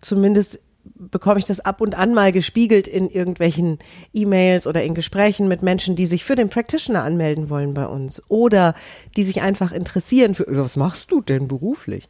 Zumindest 0.01 0.59
bekomme 0.83 1.39
ich 1.39 1.45
das 1.45 1.59
ab 1.59 1.81
und 1.81 1.95
an 1.95 2.13
mal 2.13 2.31
gespiegelt 2.31 2.87
in 2.87 3.09
irgendwelchen 3.09 3.79
E-Mails 4.13 4.67
oder 4.67 4.83
in 4.83 4.95
Gesprächen 4.95 5.47
mit 5.47 5.61
Menschen, 5.61 5.95
die 5.95 6.05
sich 6.05 6.23
für 6.23 6.35
den 6.35 6.49
Practitioner 6.49 7.03
anmelden 7.03 7.49
wollen 7.49 7.73
bei 7.73 7.85
uns 7.87 8.21
oder 8.29 8.75
die 9.15 9.23
sich 9.23 9.41
einfach 9.41 9.71
interessieren 9.71 10.35
für, 10.35 10.45
was 10.47 10.75
machst 10.75 11.11
du 11.11 11.21
denn 11.21 11.47
beruflich? 11.47 12.09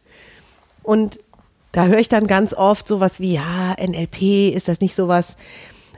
Und 0.81 1.19
da 1.71 1.85
höre 1.85 1.99
ich 1.99 2.09
dann 2.09 2.27
ganz 2.27 2.53
oft 2.53 2.87
sowas 2.87 3.19
wie, 3.19 3.33
ja, 3.33 3.75
NLP, 3.79 4.53
ist 4.53 4.67
das 4.67 4.79
nicht 4.79 4.95
sowas, 4.95 5.37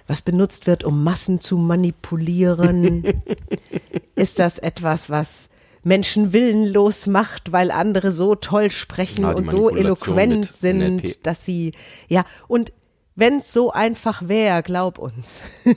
was 0.08 0.22
benutzt 0.22 0.68
wird, 0.68 0.84
um 0.84 1.04
Massen 1.04 1.42
zu 1.42 1.58
manipulieren? 1.58 3.04
ist 4.16 4.40
das 4.40 4.60
etwas, 4.60 5.10
was 5.10 5.50
Menschen 5.86 6.34
willenlos 6.34 7.06
macht, 7.06 7.52
weil 7.52 7.70
andere 7.70 8.10
so 8.10 8.34
toll 8.34 8.72
sprechen 8.72 9.22
Ja, 9.22 9.32
und 9.32 9.50
so 9.50 9.70
eloquent 9.70 10.52
sind, 10.52 11.28
dass 11.28 11.46
sie, 11.46 11.74
ja, 12.08 12.26
und 12.48 12.74
wenn 13.14 13.38
es 13.38 13.54
so 13.54 13.72
einfach 13.72 14.28
wäre, 14.28 14.64
glaub 14.64 14.98
uns. 14.98 15.44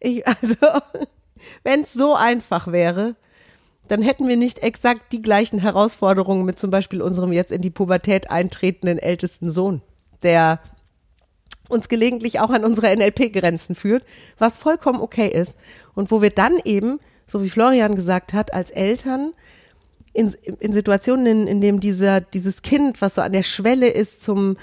ich, 0.00 0.26
also, 0.26 0.56
wenn 1.62 1.82
es 1.82 1.92
so 1.92 2.14
einfach 2.14 2.72
wäre, 2.72 3.16
dann 3.86 4.00
hätten 4.00 4.28
wir 4.28 4.38
nicht 4.38 4.60
exakt 4.60 5.12
die 5.12 5.20
gleichen 5.20 5.58
Herausforderungen 5.58 6.46
mit 6.46 6.58
zum 6.58 6.70
Beispiel 6.70 7.02
unserem 7.02 7.32
jetzt 7.32 7.52
in 7.52 7.60
die 7.60 7.70
Pubertät 7.70 8.30
eintretenden 8.30 8.98
ältesten 8.98 9.50
Sohn, 9.50 9.82
der 10.22 10.60
uns 11.68 11.90
gelegentlich 11.90 12.40
auch 12.40 12.50
an 12.50 12.64
unsere 12.64 12.96
NLP-Grenzen 12.96 13.74
führt, 13.74 14.06
was 14.38 14.56
vollkommen 14.56 15.02
okay 15.02 15.28
ist. 15.28 15.58
Und 15.94 16.10
wo 16.10 16.22
wir 16.22 16.30
dann 16.30 16.58
eben, 16.64 16.98
so 17.26 17.42
wie 17.42 17.50
Florian 17.50 17.94
gesagt 17.94 18.32
hat, 18.32 18.54
als 18.54 18.70
Eltern 18.70 19.32
in, 20.12 20.34
in 20.60 20.72
Situationen, 20.72 21.26
in, 21.26 21.46
in 21.46 21.60
dem 21.60 21.80
dieser, 21.80 22.20
dieses 22.20 22.62
Kind, 22.62 23.02
was 23.02 23.16
so 23.16 23.22
an 23.22 23.32
der 23.32 23.42
Schwelle 23.42 23.88
ist 23.88 24.22
zum 24.22 24.56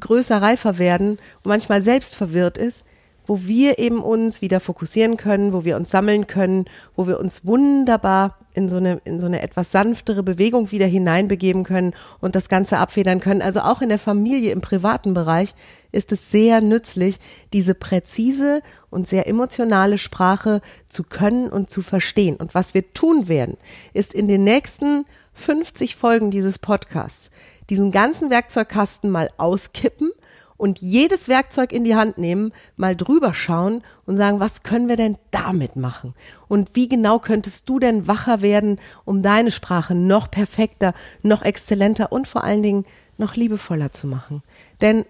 größer, 0.00 0.40
reifer 0.40 0.78
werden 0.78 1.18
und 1.42 1.46
manchmal 1.46 1.80
selbst 1.80 2.16
verwirrt 2.16 2.58
ist, 2.58 2.84
wo 3.26 3.42
wir 3.42 3.78
eben 3.78 4.02
uns 4.02 4.40
wieder 4.40 4.58
fokussieren 4.58 5.18
können, 5.18 5.52
wo 5.52 5.64
wir 5.64 5.76
uns 5.76 5.90
sammeln 5.90 6.26
können, 6.26 6.64
wo 6.96 7.06
wir 7.06 7.20
uns 7.20 7.44
wunderbar 7.44 8.38
in 8.54 8.68
so 8.68 8.78
eine, 8.78 9.00
in 9.04 9.20
so 9.20 9.26
eine 9.26 9.42
etwas 9.42 9.70
sanftere 9.70 10.22
Bewegung 10.22 10.70
wieder 10.72 10.86
hineinbegeben 10.86 11.62
können 11.62 11.94
und 12.20 12.34
das 12.34 12.48
Ganze 12.48 12.78
abfedern 12.78 13.20
können. 13.20 13.42
Also 13.42 13.60
auch 13.60 13.82
in 13.82 13.90
der 13.90 13.98
Familie, 13.98 14.52
im 14.52 14.62
privaten 14.62 15.12
Bereich 15.12 15.54
ist 15.92 16.12
es 16.12 16.30
sehr 16.30 16.60
nützlich, 16.60 17.18
diese 17.52 17.74
präzise 17.74 18.62
und 18.90 19.08
sehr 19.08 19.26
emotionale 19.26 19.98
Sprache 19.98 20.60
zu 20.88 21.02
können 21.04 21.48
und 21.48 21.70
zu 21.70 21.82
verstehen. 21.82 22.36
Und 22.36 22.54
was 22.54 22.74
wir 22.74 22.92
tun 22.92 23.28
werden, 23.28 23.56
ist 23.92 24.14
in 24.14 24.28
den 24.28 24.44
nächsten 24.44 25.04
50 25.34 25.96
Folgen 25.96 26.30
dieses 26.30 26.58
Podcasts 26.58 27.30
diesen 27.70 27.90
ganzen 27.90 28.30
Werkzeugkasten 28.30 29.10
mal 29.10 29.28
auskippen 29.36 30.10
und 30.56 30.80
jedes 30.80 31.28
Werkzeug 31.28 31.72
in 31.72 31.84
die 31.84 31.94
Hand 31.94 32.18
nehmen, 32.18 32.52
mal 32.76 32.96
drüber 32.96 33.32
schauen 33.32 33.82
und 34.06 34.16
sagen, 34.16 34.40
was 34.40 34.62
können 34.64 34.88
wir 34.88 34.96
denn 34.96 35.16
damit 35.30 35.76
machen? 35.76 36.14
Und 36.48 36.74
wie 36.74 36.88
genau 36.88 37.20
könntest 37.20 37.68
du 37.68 37.78
denn 37.78 38.08
wacher 38.08 38.42
werden, 38.42 38.80
um 39.04 39.22
deine 39.22 39.52
Sprache 39.52 39.94
noch 39.94 40.30
perfekter, 40.30 40.94
noch 41.22 41.42
exzellenter 41.42 42.10
und 42.10 42.26
vor 42.26 42.42
allen 42.42 42.62
Dingen 42.62 42.84
noch 43.18 43.36
liebevoller 43.36 43.92
zu 43.92 44.08
machen? 44.08 44.42
Denn 44.80 45.04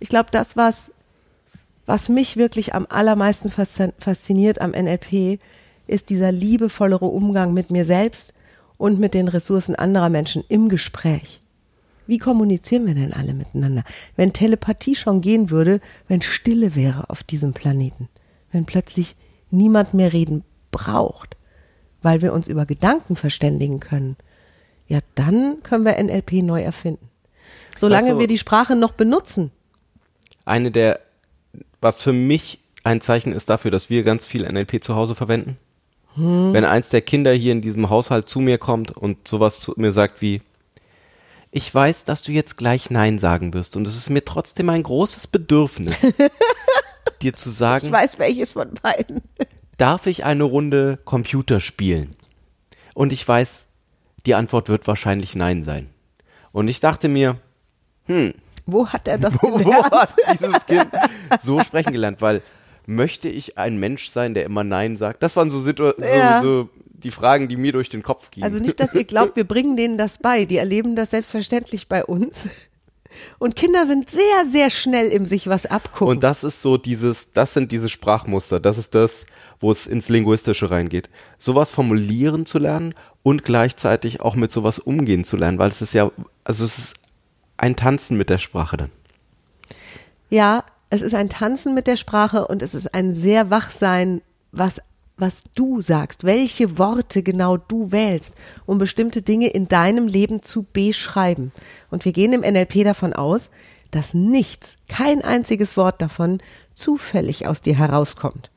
ich 0.00 0.08
glaube, 0.08 0.28
das, 0.32 0.56
was, 0.56 0.90
was 1.86 2.08
mich 2.08 2.36
wirklich 2.36 2.74
am 2.74 2.86
allermeisten 2.88 3.50
faszin- 3.50 3.92
fasziniert 3.98 4.60
am 4.60 4.72
NLP, 4.72 5.38
ist 5.86 6.10
dieser 6.10 6.32
liebevollere 6.32 7.04
Umgang 7.06 7.52
mit 7.52 7.70
mir 7.70 7.84
selbst 7.84 8.32
und 8.78 8.98
mit 8.98 9.14
den 9.14 9.28
Ressourcen 9.28 9.74
anderer 9.74 10.08
Menschen 10.08 10.44
im 10.48 10.68
Gespräch. 10.68 11.42
Wie 12.06 12.18
kommunizieren 12.18 12.86
wir 12.86 12.94
denn 12.94 13.12
alle 13.12 13.34
miteinander? 13.34 13.84
Wenn 14.16 14.32
Telepathie 14.32 14.94
schon 14.96 15.20
gehen 15.20 15.50
würde, 15.50 15.80
wenn 16.08 16.22
Stille 16.22 16.74
wäre 16.74 17.08
auf 17.10 17.22
diesem 17.22 17.52
Planeten, 17.52 18.08
wenn 18.52 18.64
plötzlich 18.64 19.14
niemand 19.50 19.94
mehr 19.94 20.12
reden 20.12 20.42
braucht, 20.72 21.36
weil 22.02 22.22
wir 22.22 22.32
uns 22.32 22.48
über 22.48 22.66
Gedanken 22.66 23.14
verständigen 23.16 23.78
können, 23.80 24.16
ja, 24.88 24.98
dann 25.14 25.62
können 25.62 25.84
wir 25.84 25.98
NLP 26.02 26.42
neu 26.42 26.62
erfinden. 26.62 27.08
Solange 27.76 28.06
Weißt 28.08 28.14
du- 28.14 28.18
wir 28.20 28.26
die 28.26 28.38
Sprache 28.38 28.74
noch 28.74 28.92
benutzen, 28.92 29.52
Eine 30.50 30.70
der, 30.72 31.00
was 31.80 32.02
für 32.02 32.12
mich 32.12 32.58
ein 32.82 33.00
Zeichen 33.00 33.32
ist 33.32 33.48
dafür, 33.48 33.70
dass 33.70 33.88
wir 33.88 34.02
ganz 34.02 34.26
viel 34.26 34.50
NLP 34.50 34.82
zu 34.82 34.96
Hause 34.96 35.14
verwenden. 35.14 35.58
Wenn 36.16 36.64
eins 36.64 36.88
der 36.88 37.02
Kinder 37.02 37.32
hier 37.32 37.52
in 37.52 37.62
diesem 37.62 37.88
Haushalt 37.88 38.28
zu 38.28 38.40
mir 38.40 38.58
kommt 38.58 38.90
und 38.90 39.28
sowas 39.28 39.60
zu 39.60 39.74
mir 39.76 39.92
sagt 39.92 40.20
wie, 40.20 40.42
ich 41.52 41.72
weiß, 41.72 42.04
dass 42.04 42.22
du 42.22 42.32
jetzt 42.32 42.56
gleich 42.56 42.90
Nein 42.90 43.20
sagen 43.20 43.54
wirst 43.54 43.76
und 43.76 43.86
es 43.86 43.96
ist 43.96 44.10
mir 44.10 44.24
trotzdem 44.24 44.68
ein 44.70 44.82
großes 44.82 45.28
Bedürfnis. 45.28 46.00
dir 47.22 47.34
zu 47.36 47.50
Ich 47.50 47.54
sagen, 47.56 47.92
weiß 47.92 48.18
welches 48.18 48.52
von 48.52 48.74
beiden. 48.82 49.22
darf 49.76 50.06
ich 50.06 50.24
eine 50.24 50.44
Runde 50.44 50.98
Computer 51.04 51.60
spielen? 51.60 52.10
Und 52.92 53.12
ich 53.12 53.26
weiß, 53.26 53.66
die 54.26 54.34
Antwort 54.34 54.68
wird 54.68 54.88
wahrscheinlich 54.88 55.36
nein 55.36 55.62
sein. 55.62 55.90
Und 56.50 56.66
ich 56.66 56.80
dachte 56.80 57.08
mir, 57.08 57.36
Wo 58.72 58.88
hat 58.88 59.08
er 59.08 59.18
das 59.18 59.34
wo 59.42 59.56
gelernt? 59.56 59.92
hat 59.92 60.14
dieses 60.32 60.66
Kind 60.66 60.88
so 61.42 61.60
sprechen 61.60 61.92
gelernt? 61.92 62.20
Weil 62.20 62.42
möchte 62.86 63.28
ich 63.28 63.58
ein 63.58 63.78
Mensch 63.78 64.10
sein, 64.10 64.34
der 64.34 64.44
immer 64.44 64.64
Nein 64.64 64.96
sagt? 64.96 65.22
Das 65.22 65.36
waren 65.36 65.50
so, 65.50 65.60
Situ 65.60 65.92
Ja. 66.00 66.40
so, 66.40 66.62
so 66.62 66.68
die 66.90 67.10
Fragen, 67.10 67.48
die 67.48 67.56
mir 67.56 67.72
durch 67.72 67.88
den 67.88 68.02
Kopf 68.02 68.30
gingen. 68.30 68.44
Also 68.44 68.58
nicht, 68.58 68.78
dass 68.78 68.94
ihr 68.94 69.04
glaubt, 69.04 69.36
wir 69.36 69.44
bringen 69.44 69.76
denen 69.76 69.96
das 69.96 70.18
bei. 70.18 70.44
Die 70.44 70.58
erleben 70.58 70.96
das 70.96 71.10
selbstverständlich 71.10 71.88
bei 71.88 72.04
uns. 72.04 72.46
Und 73.38 73.56
Kinder 73.56 73.86
sind 73.86 74.10
sehr, 74.10 74.44
sehr 74.46 74.70
schnell 74.70 75.08
im 75.08 75.26
sich 75.26 75.48
was 75.48 75.66
abgucken. 75.66 76.08
Und 76.08 76.22
das 76.22 76.44
ist 76.44 76.62
so 76.62 76.76
dieses, 76.76 77.32
das 77.32 77.54
sind 77.54 77.72
diese 77.72 77.88
Sprachmuster, 77.88 78.60
das 78.60 78.78
ist 78.78 78.94
das, 78.94 79.26
wo 79.58 79.72
es 79.72 79.86
ins 79.86 80.08
Linguistische 80.08 80.70
reingeht. 80.70 81.10
Sowas 81.38 81.70
formulieren 81.70 82.46
zu 82.46 82.58
lernen 82.58 82.94
und 83.22 83.44
gleichzeitig 83.44 84.20
auch 84.20 84.36
mit 84.36 84.52
sowas 84.52 84.78
umgehen 84.78 85.24
zu 85.24 85.36
lernen, 85.36 85.58
weil 85.58 85.70
es 85.70 85.82
ist 85.82 85.92
ja, 85.92 86.10
also 86.44 86.64
es 86.64 86.78
ist 86.78 86.94
ein 87.60 87.76
Tanzen 87.76 88.16
mit 88.16 88.30
der 88.30 88.38
Sprache 88.38 88.76
dann. 88.76 88.90
Ja, 90.30 90.64
es 90.88 91.02
ist 91.02 91.14
ein 91.14 91.28
Tanzen 91.28 91.74
mit 91.74 91.86
der 91.86 91.96
Sprache 91.96 92.46
und 92.48 92.62
es 92.62 92.74
ist 92.74 92.94
ein 92.94 93.14
sehr 93.14 93.50
Wachsein, 93.50 94.22
was, 94.50 94.80
was 95.16 95.44
du 95.54 95.80
sagst, 95.80 96.24
welche 96.24 96.78
Worte 96.78 97.22
genau 97.22 97.58
du 97.58 97.92
wählst, 97.92 98.34
um 98.66 98.78
bestimmte 98.78 99.22
Dinge 99.22 99.48
in 99.48 99.68
deinem 99.68 100.08
Leben 100.08 100.42
zu 100.42 100.64
beschreiben. 100.72 101.52
Und 101.90 102.04
wir 102.04 102.12
gehen 102.12 102.32
im 102.32 102.40
NLP 102.40 102.84
davon 102.84 103.12
aus, 103.12 103.50
dass 103.90 104.14
nichts, 104.14 104.76
kein 104.88 105.22
einziges 105.22 105.76
Wort 105.76 106.00
davon 106.00 106.38
zufällig 106.72 107.46
aus 107.46 107.60
dir 107.60 107.76
herauskommt, 107.76 108.50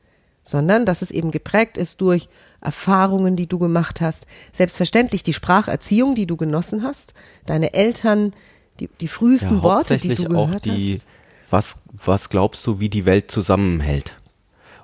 sondern 0.44 0.86
dass 0.86 1.02
es 1.02 1.10
eben 1.10 1.30
geprägt 1.30 1.76
ist 1.76 2.00
durch 2.00 2.28
Erfahrungen, 2.60 3.36
die 3.36 3.46
du 3.46 3.58
gemacht 3.58 4.00
hast, 4.00 4.26
selbstverständlich 4.52 5.22
die 5.22 5.34
Spracherziehung, 5.34 6.14
die 6.14 6.26
du 6.26 6.36
genossen 6.36 6.82
hast, 6.82 7.14
deine 7.46 7.74
Eltern, 7.74 8.32
die, 8.80 8.88
die 9.00 9.08
frühesten 9.08 9.62
Worte, 9.62 9.98
die 9.98 10.14
du 10.14 10.36
auch 10.36 10.46
gehört 10.46 10.64
die, 10.64 10.94
hast. 10.94 11.06
was, 11.50 11.76
was 11.92 12.28
glaubst 12.28 12.66
du, 12.66 12.80
wie 12.80 12.88
die 12.88 13.04
Welt 13.04 13.30
zusammenhält? 13.30 14.16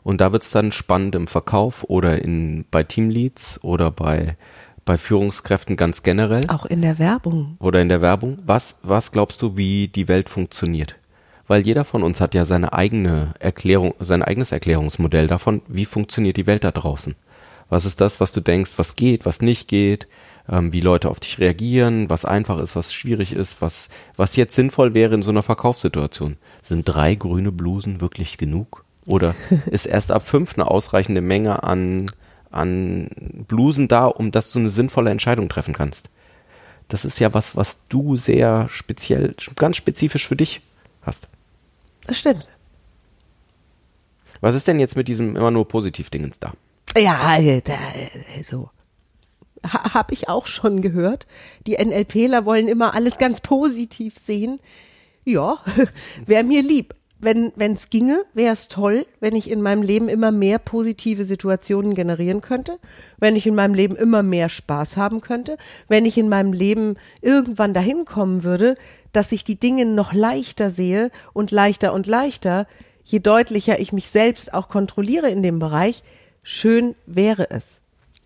Und 0.02 0.20
da 0.20 0.32
wird's 0.32 0.50
dann 0.50 0.72
spannend 0.72 1.14
im 1.14 1.26
Verkauf 1.26 1.84
oder 1.84 2.22
in, 2.22 2.64
bei 2.70 2.82
Teamleads 2.82 3.60
oder 3.62 3.90
bei, 3.90 4.36
bei 4.84 4.96
Führungskräften 4.96 5.76
ganz 5.76 6.02
generell. 6.02 6.48
Auch 6.48 6.64
in 6.66 6.82
der 6.82 6.98
Werbung. 6.98 7.56
oder 7.60 7.82
in 7.82 7.88
der 7.88 8.00
Werbung. 8.00 8.38
Was, 8.44 8.76
was 8.82 9.12
glaubst 9.12 9.42
du, 9.42 9.56
wie 9.56 9.88
die 9.88 10.08
Welt 10.08 10.28
funktioniert? 10.28 10.96
Weil 11.46 11.62
jeder 11.62 11.84
von 11.84 12.02
uns 12.02 12.20
hat 12.20 12.34
ja 12.34 12.44
seine 12.44 12.72
eigene 12.72 13.34
Erklärung, 13.40 13.94
sein 13.98 14.22
eigenes 14.22 14.52
Erklärungsmodell 14.52 15.26
davon, 15.26 15.62
wie 15.66 15.84
funktioniert 15.84 16.36
die 16.36 16.46
Welt 16.46 16.64
da 16.64 16.70
draußen. 16.70 17.16
Was 17.68 17.84
ist 17.84 18.00
das, 18.00 18.20
was 18.20 18.32
du 18.32 18.40
denkst, 18.40 18.72
was 18.76 18.96
geht, 18.96 19.26
was 19.26 19.42
nicht 19.42 19.68
geht, 19.68 20.08
ähm, 20.50 20.72
wie 20.72 20.80
Leute 20.80 21.08
auf 21.08 21.20
dich 21.20 21.38
reagieren, 21.38 22.10
was 22.10 22.24
einfach 22.24 22.58
ist, 22.58 22.76
was 22.76 22.92
schwierig 22.92 23.32
ist, 23.32 23.60
was, 23.60 23.88
was 24.16 24.36
jetzt 24.36 24.54
sinnvoll 24.54 24.94
wäre 24.94 25.14
in 25.14 25.22
so 25.22 25.30
einer 25.30 25.42
Verkaufssituation. 25.42 26.36
Sind 26.60 26.84
drei 26.84 27.14
grüne 27.14 27.52
Blusen 27.52 28.00
wirklich 28.00 28.36
genug? 28.36 28.84
Oder 29.06 29.34
ist 29.70 29.86
erst 29.86 30.10
ab 30.10 30.26
fünf 30.26 30.54
eine 30.54 30.68
ausreichende 30.68 31.20
Menge 31.20 31.62
an, 31.62 32.10
an 32.50 33.08
Blusen 33.46 33.88
da, 33.88 34.06
um 34.06 34.32
dass 34.32 34.50
du 34.50 34.58
eine 34.58 34.70
sinnvolle 34.70 35.10
Entscheidung 35.10 35.48
treffen 35.48 35.74
kannst? 35.74 36.10
Das 36.88 37.04
ist 37.04 37.20
ja 37.20 37.32
was, 37.32 37.54
was 37.54 37.78
du 37.88 38.16
sehr 38.16 38.68
speziell, 38.68 39.34
ganz 39.54 39.76
spezifisch 39.76 40.26
für 40.26 40.36
dich 40.36 40.60
hast. 41.02 41.28
Das 42.06 42.18
stimmt. 42.18 42.46
Was 44.40 44.56
ist 44.56 44.66
denn 44.66 44.80
jetzt 44.80 44.96
mit 44.96 45.06
diesem 45.06 45.36
immer 45.36 45.52
nur 45.52 45.68
Positiv-Dingens 45.68 46.40
da? 46.40 46.52
Ja, 46.96 47.36
äh, 47.36 47.60
da, 47.60 47.74
äh, 47.74 48.42
so. 48.42 48.70
Ha, 49.66 49.94
hab 49.94 50.12
ich 50.12 50.28
auch 50.28 50.46
schon 50.46 50.82
gehört. 50.82 51.26
Die 51.66 51.76
NLPler 51.76 52.44
wollen 52.44 52.68
immer 52.68 52.94
alles 52.94 53.18
ganz 53.18 53.40
positiv 53.40 54.18
sehen. 54.18 54.60
Ja, 55.24 55.58
wäre 56.26 56.44
mir 56.44 56.62
lieb. 56.62 56.94
Wenn 57.22 57.52
es 57.58 57.90
ginge, 57.90 58.24
wäre 58.32 58.54
es 58.54 58.68
toll, 58.68 59.06
wenn 59.20 59.36
ich 59.36 59.50
in 59.50 59.60
meinem 59.60 59.82
Leben 59.82 60.08
immer 60.08 60.30
mehr 60.30 60.58
positive 60.58 61.26
Situationen 61.26 61.94
generieren 61.94 62.40
könnte, 62.40 62.78
wenn 63.18 63.36
ich 63.36 63.46
in 63.46 63.54
meinem 63.54 63.74
Leben 63.74 63.94
immer 63.94 64.22
mehr 64.22 64.48
Spaß 64.48 64.96
haben 64.96 65.20
könnte, 65.20 65.58
wenn 65.86 66.06
ich 66.06 66.16
in 66.16 66.30
meinem 66.30 66.54
Leben 66.54 66.96
irgendwann 67.20 67.74
dahin 67.74 68.06
kommen 68.06 68.42
würde, 68.42 68.74
dass 69.12 69.32
ich 69.32 69.44
die 69.44 69.60
Dinge 69.60 69.84
noch 69.84 70.14
leichter 70.14 70.70
sehe 70.70 71.10
und 71.34 71.50
leichter 71.50 71.92
und 71.92 72.06
leichter, 72.06 72.66
je 73.04 73.18
deutlicher 73.18 73.78
ich 73.78 73.92
mich 73.92 74.06
selbst 74.08 74.54
auch 74.54 74.70
kontrolliere 74.70 75.28
in 75.28 75.42
dem 75.42 75.58
Bereich, 75.58 76.02
schön 76.42 76.94
wäre 77.04 77.50
es. 77.50 77.79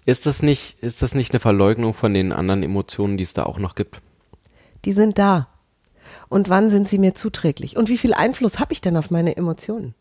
Ist 0.07 0.27
das 0.27 0.43
nicht, 0.43 0.83
ist 0.83 1.03
das 1.03 1.15
nicht 1.15 1.33
eine 1.33 1.41
Verleugnung 1.41 1.95
von 1.95 2.13
den 2.13 2.33
anderen 2.33 2.63
Emotionen, 2.63 3.17
die 3.17 3.23
es 3.23 3.33
da 3.33 3.45
auch 3.45 3.59
noch 3.59 3.75
gibt? 3.75 4.03
Die 4.85 4.93
sind 4.93 5.19
da. 5.19 5.49
Und 6.29 6.49
wann 6.49 6.69
sind 6.69 6.89
sie 6.89 6.99
mir 6.99 7.15
zuträglich? 7.15 7.77
Und 7.77 7.89
wie 7.89 7.99
viel 7.99 8.13
Einfluss 8.13 8.59
habe 8.59 8.73
ich 8.73 8.81
denn 8.81 8.97
auf 8.97 9.11
meine 9.11 9.37
Emotionen? 9.37 9.95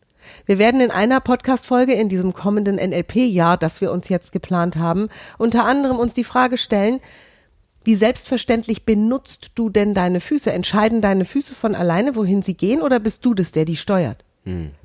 Wir 0.46 0.58
werden 0.58 0.80
in 0.80 0.90
einer 0.90 1.20
Podcast-Folge 1.20 1.94
in 1.94 2.08
diesem 2.08 2.32
kommenden 2.32 2.76
NLP-Jahr, 2.76 3.56
das 3.56 3.80
wir 3.80 3.92
uns 3.92 4.08
jetzt 4.08 4.32
geplant 4.32 4.76
haben, 4.76 5.08
unter 5.38 5.64
anderem 5.64 5.98
uns 5.98 6.14
die 6.14 6.24
Frage 6.24 6.56
stellen, 6.56 7.00
wie 7.84 7.94
selbstverständlich 7.94 8.86
benutzt 8.86 9.52
du 9.54 9.68
denn 9.68 9.92
deine 9.92 10.20
Füße? 10.20 10.50
Entscheiden 10.50 11.02
deine 11.02 11.26
Füße 11.26 11.54
von 11.54 11.74
alleine, 11.74 12.16
wohin 12.16 12.40
sie 12.42 12.54
gehen, 12.54 12.80
oder 12.80 12.98
bist 12.98 13.24
du 13.26 13.34
das, 13.34 13.52
der 13.52 13.66
die 13.66 13.76
steuert? 13.76 14.24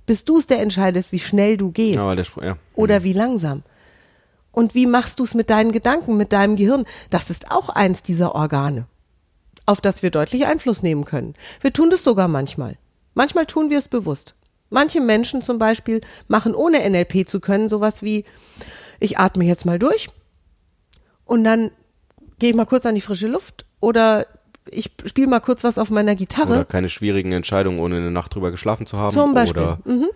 Bist 0.05 0.29
du 0.29 0.39
es, 0.39 0.47
der 0.47 0.62
entscheidet, 0.62 1.12
wie 1.12 1.19
schnell 1.19 1.58
du 1.58 1.71
gehst? 1.71 1.95
Ja, 1.95 2.15
der 2.15 2.25
ja. 2.41 2.58
oder 2.75 3.03
wie 3.03 3.13
langsam? 3.13 3.63
Und 4.51 4.73
wie 4.75 4.85
machst 4.85 5.19
du 5.19 5.23
es 5.23 5.35
mit 5.35 5.49
deinen 5.49 5.71
Gedanken, 5.71 6.17
mit 6.17 6.33
deinem 6.33 6.55
Gehirn? 6.55 6.85
Das 7.09 7.29
ist 7.29 7.51
auch 7.51 7.69
eins 7.69 8.01
dieser 8.01 8.33
Organe, 8.35 8.85
auf 9.65 9.79
das 9.81 10.01
wir 10.03 10.12
deutlich 10.12 10.45
Einfluss 10.45 10.81
nehmen 10.83 11.05
können. 11.05 11.35
Wir 11.62 11.71
tun 11.71 11.89
das 11.89 12.03
sogar 12.03 12.27
manchmal. 12.27 12.77
Manchmal 13.13 13.45
tun 13.45 13.69
wir 13.69 13.77
es 13.77 13.88
bewusst. 13.88 14.35
Manche 14.69 15.01
Menschen 15.01 15.41
zum 15.41 15.57
Beispiel 15.57 16.01
machen 16.27 16.53
ohne 16.55 16.88
NLP 16.88 17.27
zu 17.27 17.39
können 17.39 17.69
sowas 17.69 18.03
wie, 18.03 18.25
ich 18.99 19.17
atme 19.17 19.45
jetzt 19.45 19.65
mal 19.65 19.79
durch 19.79 20.09
und 21.25 21.43
dann 21.43 21.71
gehe 22.38 22.51
ich 22.51 22.55
mal 22.55 22.65
kurz 22.65 22.85
an 22.85 22.95
die 22.95 23.01
frische 23.01 23.27
Luft 23.27 23.65
oder 23.79 24.27
ich 24.69 24.91
spiele 25.05 25.27
mal 25.27 25.39
kurz 25.39 25.63
was 25.63 25.79
auf 25.79 25.89
meiner 25.89 26.15
Gitarre. 26.15 26.53
Oder 26.53 26.65
keine 26.65 26.89
schwierigen 26.89 27.31
Entscheidungen, 27.31 27.79
ohne 27.79 27.97
eine 27.97 28.12
Nacht 28.12 28.35
drüber 28.35 28.51
geschlafen 28.51 28.85
zu 28.85 28.97
haben. 28.97 29.13
Zum 29.13 29.33
Beispiel. 29.33 29.63
Oder, 29.63 29.79
Mhm. 29.85 30.07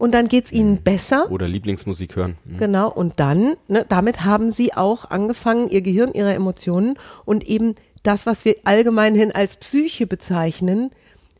Und 0.00 0.12
dann 0.12 0.28
geht's 0.28 0.50
ihnen 0.50 0.78
besser. 0.78 1.30
oder 1.30 1.46
Lieblingsmusik 1.46 2.16
hören. 2.16 2.38
Mhm. 2.46 2.56
Genau, 2.56 2.90
und 2.90 3.20
dann, 3.20 3.56
ne, 3.68 3.84
damit 3.86 4.24
haben 4.24 4.50
sie 4.50 4.72
auch 4.72 5.10
angefangen, 5.10 5.68
ihr 5.68 5.82
Gehirn, 5.82 6.14
ihre 6.14 6.32
Emotionen 6.32 6.98
und 7.26 7.44
eben 7.44 7.74
das, 8.02 8.24
was 8.24 8.46
wir 8.46 8.56
allgemeinhin 8.64 9.30
als 9.30 9.56
Psyche 9.56 10.06
bezeichnen, 10.06 10.90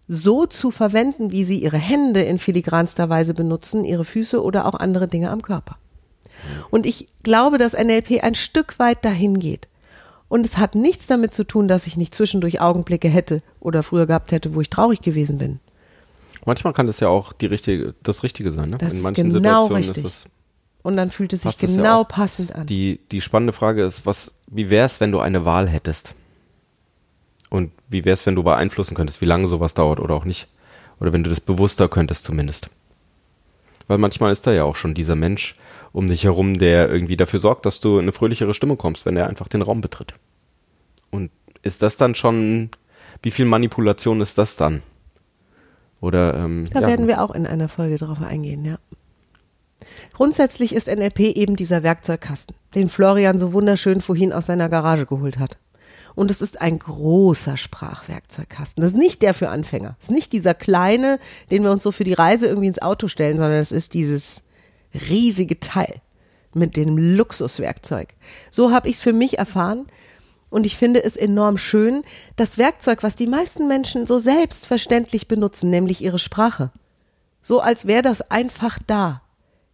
so 0.09 0.45
zu 0.45 0.71
verwenden, 0.71 1.33
wie 1.33 1.43
sie 1.43 1.59
ihre 1.59 1.79
Hände 1.79 2.21
in 2.21 2.37
filigranster 2.37 3.09
Weise 3.09 3.33
benutzen, 3.33 3.87
ihre 3.87 4.05
Füße 4.05 4.43
oder 4.43 4.67
auch 4.67 4.75
andere 4.75 5.09
Dinge 5.09 5.31
am 5.31 5.41
Körper. 5.41 5.79
Und 6.69 6.85
ich 6.85 7.09
glaube, 7.23 7.57
dass 7.57 7.73
NLP 7.73 8.23
ein 8.23 8.35
Stück 8.35 8.79
weit 8.79 9.07
dahin 9.07 9.39
geht. 9.39 9.69
Und 10.29 10.45
es 10.45 10.59
hat 10.59 10.75
nichts 10.75 11.07
damit 11.07 11.33
zu 11.33 11.45
tun, 11.45 11.67
dass 11.67 11.87
ich 11.87 11.97
nicht 11.97 12.15
zwischendurch 12.15 12.61
Augenblicke 12.61 13.09
hätte 13.09 13.41
oder 13.59 13.83
früher 13.83 14.07
gehabt 14.07 14.33
hätte, 14.33 14.55
wo 14.55 14.61
ich 14.61 14.69
traurig 14.69 15.01
gewesen 15.01 15.39
bin. 15.39 15.61
Manchmal 16.47 16.73
kann 16.73 16.87
das 16.87 17.01
ja 17.01 17.09
auch 17.09 17.33
die 17.33 17.47
richtige, 17.47 17.95
das 18.03 18.23
Richtige 18.23 18.53
sein. 18.53 18.71
Ne? 18.71 18.79
Das 18.79 18.93
In 18.93 18.99
ist 18.99 19.03
manchen 19.03 19.31
genau 19.31 19.63
Situationen 19.65 19.77
richtig. 19.77 20.05
ist 20.05 20.25
das. 20.25 20.31
Und 20.83 20.97
dann 20.97 21.11
fühlt 21.11 21.33
es 21.33 21.43
sich 21.43 21.61
ja 21.61 21.69
genau 21.69 22.01
auch. 22.03 22.09
passend 22.09 22.55
an. 22.55 22.67
Die, 22.67 23.01
die 23.11 23.21
spannende 23.21 23.53
Frage 23.53 23.85
ist, 23.85 24.07
was, 24.07 24.33
wie 24.47 24.71
wäre 24.71 24.87
es, 24.87 25.01
wenn 25.01 25.13
du 25.13 25.21
eine 25.21 25.45
Wahl 25.45 25.69
hättest? 25.69 26.15
Und 27.51 27.73
wie 27.89 28.05
wäre 28.05 28.15
es, 28.15 28.25
wenn 28.25 28.35
du 28.35 28.43
beeinflussen 28.43 28.95
könntest, 28.95 29.21
wie 29.21 29.27
lange 29.27 29.49
sowas 29.49 29.75
dauert 29.75 30.01
oder 30.01 30.15
auch 30.15 30.25
nicht? 30.25 30.49
Oder 31.01 31.13
wenn 31.13 31.25
du 31.25 31.31
das 31.31 31.41
bewusster 31.41 31.89
könntest 31.89 32.25
zumindest. 32.25 32.71
Weil 33.89 33.99
manchmal 33.99 34.33
ist 34.33 34.47
da 34.47 34.53
ja 34.53 34.65
auch 34.65 34.77
schon 34.77 34.95
dieser 34.95 35.17
Mensch 35.17 35.57
um 35.93 36.07
dich 36.07 36.25
herum, 36.25 36.59
der 36.59 36.89
irgendwie 36.89 37.17
dafür 37.17 37.41
sorgt, 37.41 37.67
dass 37.67 37.81
du 37.81 37.97
in 37.97 38.03
eine 38.03 38.13
fröhlichere 38.13 38.55
Stimmung 38.55 38.79
kommst, 38.79 39.05
wenn 39.05 39.17
er 39.17 39.29
einfach 39.29 39.49
den 39.49 39.63
Raum 39.63 39.81
betritt. 39.81 40.15
Und 41.11 41.31
ist 41.63 41.83
das 41.83 41.97
dann 41.97 42.15
schon, 42.15 42.71
wie 43.23 43.33
viel 43.33 43.47
Manipulation 43.47 44.21
ist 44.21 44.39
das 44.39 44.57
dann? 44.57 44.83
Oder, 46.01 46.35
ähm, 46.35 46.69
Da 46.73 46.81
ja, 46.81 46.87
werden 46.89 47.07
wir 47.07 47.23
auch 47.23 47.31
in 47.31 47.47
einer 47.47 47.69
Folge 47.69 47.97
drauf 47.97 48.23
eingehen, 48.23 48.65
ja. 48.65 48.79
Grundsätzlich 50.13 50.75
ist 50.75 50.89
NLP 50.89 51.21
eben 51.21 51.57
dieser 51.57 51.83
Werkzeugkasten, 51.83 52.55
den 52.75 52.89
Florian 52.89 53.39
so 53.39 53.53
wunderschön 53.53 54.01
vorhin 54.01 54.33
aus 54.33 54.47
seiner 54.47 54.69
Garage 54.69 55.07
geholt 55.07 55.39
hat. 55.39 55.59
Und 56.15 56.31
es 56.31 56.43
ist 56.43 56.61
ein 56.61 56.79
großer 56.79 57.57
Sprachwerkzeugkasten. 57.57 58.83
Das 58.83 58.93
ist 58.93 58.99
nicht 58.99 59.23
der 59.23 59.33
für 59.33 59.49
Anfänger. 59.49 59.97
Es 60.01 60.07
ist 60.07 60.15
nicht 60.15 60.33
dieser 60.33 60.55
kleine, 60.55 61.19
den 61.51 61.63
wir 61.63 61.71
uns 61.71 61.83
so 61.83 61.93
für 61.93 62.05
die 62.05 62.13
Reise 62.13 62.47
irgendwie 62.47 62.67
ins 62.67 62.83
Auto 62.83 63.09
stellen, 63.09 63.39
sondern 63.39 63.59
es 63.59 63.73
ist 63.73 63.95
dieses 63.95 64.43
riesige 64.93 65.61
Teil 65.61 66.01
mit 66.53 66.77
dem 66.77 66.99
Luxuswerkzeug. 66.99 68.09
So 68.51 68.73
habe 68.73 68.89
ich 68.89 68.97
es 68.97 69.01
für 69.01 69.13
mich 69.13 69.39
erfahren. 69.39 69.87
Und 70.51 70.67
ich 70.67 70.77
finde 70.77 71.03
es 71.03 71.17
enorm 71.17 71.57
schön, 71.57 72.03
das 72.37 72.59
Werkzeug, 72.59 73.03
was 73.03 73.17
die 73.17 73.29
meisten 73.29 73.69
Menschen 73.69 74.07
so 74.07 74.19
selbstverständlich 74.19 75.29
benutzen, 75.29 75.71
nämlich 75.71 76.03
ihre 76.03 76.19
Sprache. 76.19 76.73
So 77.41 77.61
als 77.61 77.87
wäre 77.87 78.03
das 78.03 78.31
einfach 78.31 78.79
da. 78.87 79.23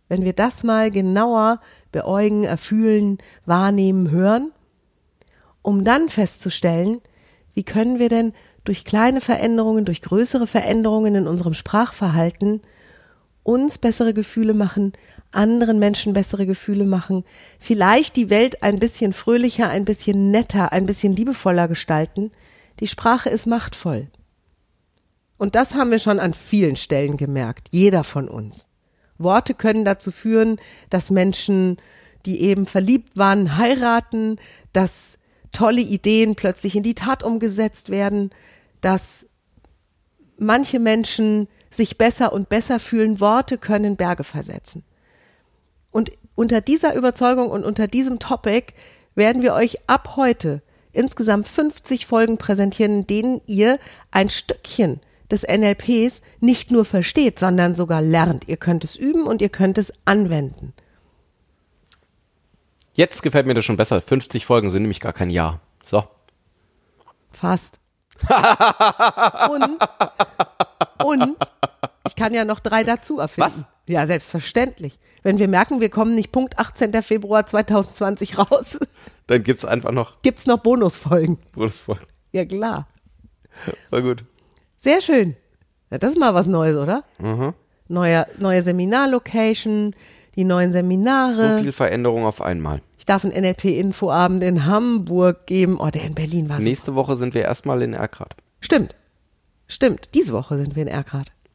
Wenn 0.08 0.24
wir 0.24 0.34
das 0.34 0.62
mal 0.62 0.90
genauer 0.90 1.60
beäugen, 1.90 2.44
erfühlen, 2.44 3.18
wahrnehmen, 3.44 4.10
hören, 4.10 4.52
um 5.62 5.82
dann 5.82 6.08
festzustellen, 6.08 6.98
wie 7.54 7.64
können 7.64 7.98
wir 7.98 8.08
denn 8.08 8.32
durch 8.64 8.84
kleine 8.84 9.20
Veränderungen, 9.20 9.84
durch 9.84 10.02
größere 10.02 10.46
Veränderungen 10.46 11.14
in 11.14 11.26
unserem 11.26 11.54
Sprachverhalten 11.54 12.60
uns 13.46 13.78
bessere 13.78 14.12
Gefühle 14.12 14.54
machen, 14.54 14.92
anderen 15.30 15.78
Menschen 15.78 16.12
bessere 16.12 16.46
Gefühle 16.46 16.84
machen, 16.84 17.24
vielleicht 17.60 18.16
die 18.16 18.28
Welt 18.28 18.62
ein 18.62 18.78
bisschen 18.78 19.12
fröhlicher, 19.12 19.68
ein 19.68 19.84
bisschen 19.84 20.30
netter, 20.30 20.72
ein 20.72 20.86
bisschen 20.86 21.14
liebevoller 21.14 21.68
gestalten. 21.68 22.32
Die 22.80 22.88
Sprache 22.88 23.30
ist 23.30 23.46
machtvoll. 23.46 24.08
Und 25.38 25.54
das 25.54 25.74
haben 25.74 25.90
wir 25.90 25.98
schon 25.98 26.18
an 26.18 26.34
vielen 26.34 26.76
Stellen 26.76 27.16
gemerkt, 27.16 27.68
jeder 27.70 28.02
von 28.02 28.28
uns. 28.28 28.68
Worte 29.18 29.54
können 29.54 29.84
dazu 29.84 30.10
führen, 30.10 30.58
dass 30.90 31.10
Menschen, 31.10 31.76
die 32.24 32.40
eben 32.40 32.66
verliebt 32.66 33.16
waren, 33.16 33.56
heiraten, 33.56 34.36
dass 34.72 35.18
tolle 35.52 35.82
Ideen 35.82 36.34
plötzlich 36.34 36.74
in 36.74 36.82
die 36.82 36.94
Tat 36.94 37.22
umgesetzt 37.22 37.90
werden, 37.90 38.30
dass 38.80 39.26
manche 40.38 40.80
Menschen 40.80 41.48
sich 41.70 41.98
besser 41.98 42.32
und 42.32 42.48
besser 42.48 42.78
fühlen. 42.78 43.20
Worte 43.20 43.58
können 43.58 43.96
Berge 43.96 44.24
versetzen. 44.24 44.84
Und 45.90 46.12
unter 46.34 46.60
dieser 46.60 46.94
Überzeugung 46.94 47.50
und 47.50 47.64
unter 47.64 47.88
diesem 47.88 48.18
Topic 48.18 48.74
werden 49.14 49.42
wir 49.42 49.54
euch 49.54 49.76
ab 49.88 50.16
heute 50.16 50.62
insgesamt 50.92 51.48
50 51.48 52.06
Folgen 52.06 52.38
präsentieren, 52.38 53.00
in 53.00 53.06
denen 53.06 53.40
ihr 53.46 53.78
ein 54.10 54.30
Stückchen 54.30 55.00
des 55.30 55.42
NLPs 55.42 56.22
nicht 56.40 56.70
nur 56.70 56.84
versteht, 56.84 57.38
sondern 57.38 57.74
sogar 57.74 58.00
lernt. 58.00 58.48
Ihr 58.48 58.56
könnt 58.56 58.84
es 58.84 58.96
üben 58.96 59.24
und 59.24 59.42
ihr 59.42 59.48
könnt 59.48 59.78
es 59.78 59.92
anwenden. 60.04 60.72
Jetzt 62.94 63.22
gefällt 63.22 63.46
mir 63.46 63.54
das 63.54 63.64
schon 63.64 63.76
besser. 63.76 64.00
50 64.00 64.46
Folgen 64.46 64.70
sind 64.70 64.82
nämlich 64.82 65.00
gar 65.00 65.12
kein 65.12 65.30
Jahr. 65.30 65.60
So. 65.84 66.04
Fast. 67.30 67.80
und, 69.50 69.78
ich 72.16 72.22
kann 72.22 72.32
ja 72.32 72.46
noch 72.46 72.60
drei 72.60 72.82
dazu 72.82 73.18
erfinden. 73.20 73.50
Was? 73.50 73.64
Ja, 73.88 74.06
selbstverständlich. 74.06 74.98
Wenn 75.22 75.38
wir 75.38 75.48
merken, 75.48 75.82
wir 75.82 75.90
kommen 75.90 76.14
nicht 76.14 76.32
Punkt 76.32 76.58
18. 76.58 76.94
Februar 77.02 77.44
2020 77.44 78.38
raus, 78.38 78.78
Dann 79.26 79.42
gibt's 79.42 79.64
einfach 79.66 79.90
noch 79.92 80.22
gibt's 80.22 80.46
noch 80.46 80.58
Bonusfolgen. 80.58 81.36
Bonusfolgen. 81.52 82.06
Ja, 82.32 82.46
klar. 82.46 82.88
War 83.90 84.00
gut. 84.00 84.22
Sehr 84.78 85.02
schön. 85.02 85.36
Ja, 85.90 85.98
das 85.98 86.12
ist 86.12 86.18
mal 86.18 86.32
was 86.32 86.46
Neues, 86.46 86.76
oder? 86.76 87.04
Mhm. 87.18 87.52
Neue, 87.88 88.26
neue 88.38 88.62
Seminarlocation, 88.62 89.94
die 90.36 90.44
neuen 90.44 90.72
Seminare. 90.72 91.56
So 91.56 91.62
viel 91.62 91.72
Veränderung 91.72 92.24
auf 92.24 92.40
einmal. 92.40 92.80
ich 92.98 93.04
darf 93.04 93.24
einen 93.24 93.34
NLP-Infoabend 93.34 94.42
in 94.42 94.64
Hamburg 94.64 95.46
geben. 95.46 95.78
Oh, 95.78 95.90
der 95.90 96.04
in 96.04 96.14
Berlin 96.14 96.48
war. 96.48 96.60
Nächste 96.60 96.94
Woche 96.94 97.16
sind 97.16 97.34
wir 97.34 97.42
erstmal 97.42 97.82
in 97.82 97.92
Erkrad. 97.92 98.34
Stimmt. 98.60 98.94
Stimmt. 99.68 100.10
Diese 100.14 100.32
Woche 100.32 100.56
sind 100.56 100.76
wir 100.76 100.82
in 100.82 100.88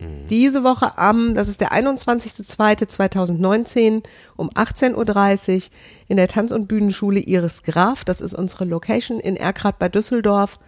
Erkrad. 0.01 0.29
Diese 0.29 0.63
Woche 0.63 0.97
am, 0.97 1.33
das 1.33 1.47
ist 1.47 1.61
der 1.61 1.71
21.02.2019 1.71 4.03
um 4.35 4.49
18.30 4.49 5.55
Uhr 5.55 5.61
in 6.07 6.17
der 6.17 6.27
Tanz- 6.27 6.51
und 6.51 6.67
Bühnenschule 6.67 7.19
Iris 7.19 7.61
Graf. 7.63 8.03
Das 8.03 8.19
ist 8.21 8.33
unsere 8.33 8.65
Location 8.65 9.19
in 9.19 9.35
Erkrad 9.35 9.77
bei 9.79 9.89
Düsseldorf. 9.89 10.59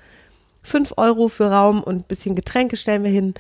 Fünf 0.62 0.94
Euro 0.98 1.28
für 1.28 1.50
Raum 1.52 1.82
und 1.84 1.96
ein 1.96 2.04
bisschen 2.04 2.36
Getränke 2.36 2.78
stellen 2.78 3.04
wir 3.04 3.12
hin. 3.12 3.34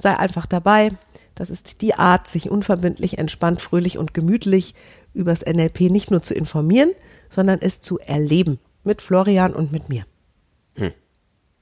Sei 0.00 0.16
einfach 0.16 0.46
dabei. 0.46 0.92
Das 1.34 1.50
ist 1.50 1.82
die 1.82 1.94
Art, 1.94 2.26
sich 2.26 2.50
unverbindlich, 2.50 3.18
entspannt, 3.18 3.60
fröhlich 3.60 3.98
und 3.98 4.14
gemütlich 4.14 4.74
übers 5.12 5.44
NLP 5.44 5.82
nicht 5.82 6.10
nur 6.10 6.22
zu 6.22 6.32
informieren, 6.34 6.92
sondern 7.28 7.58
es 7.60 7.82
zu 7.82 7.98
erleben. 7.98 8.58
Mit 8.84 9.02
Florian 9.02 9.54
und 9.54 9.72
mit 9.72 9.88
mir. 9.88 10.04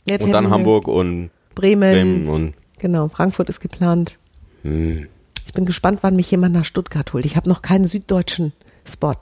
Mehr 0.06 0.22
Und 0.22 0.32
dann. 0.32 0.50
Hamburg 0.50 0.86
und 0.86 1.30
Bremen. 1.54 1.92
Bremen 1.92 2.28
und 2.28 2.54
Genau, 2.78 3.08
Frankfurt 3.08 3.48
ist 3.48 3.60
geplant. 3.60 4.18
Ich 4.62 5.52
bin 5.52 5.66
gespannt, 5.66 5.98
wann 6.02 6.16
mich 6.16 6.30
jemand 6.30 6.54
nach 6.54 6.64
Stuttgart 6.64 7.12
holt. 7.12 7.26
Ich 7.26 7.36
habe 7.36 7.48
noch 7.48 7.62
keinen 7.62 7.84
süddeutschen 7.84 8.52
Spot. 8.86 9.16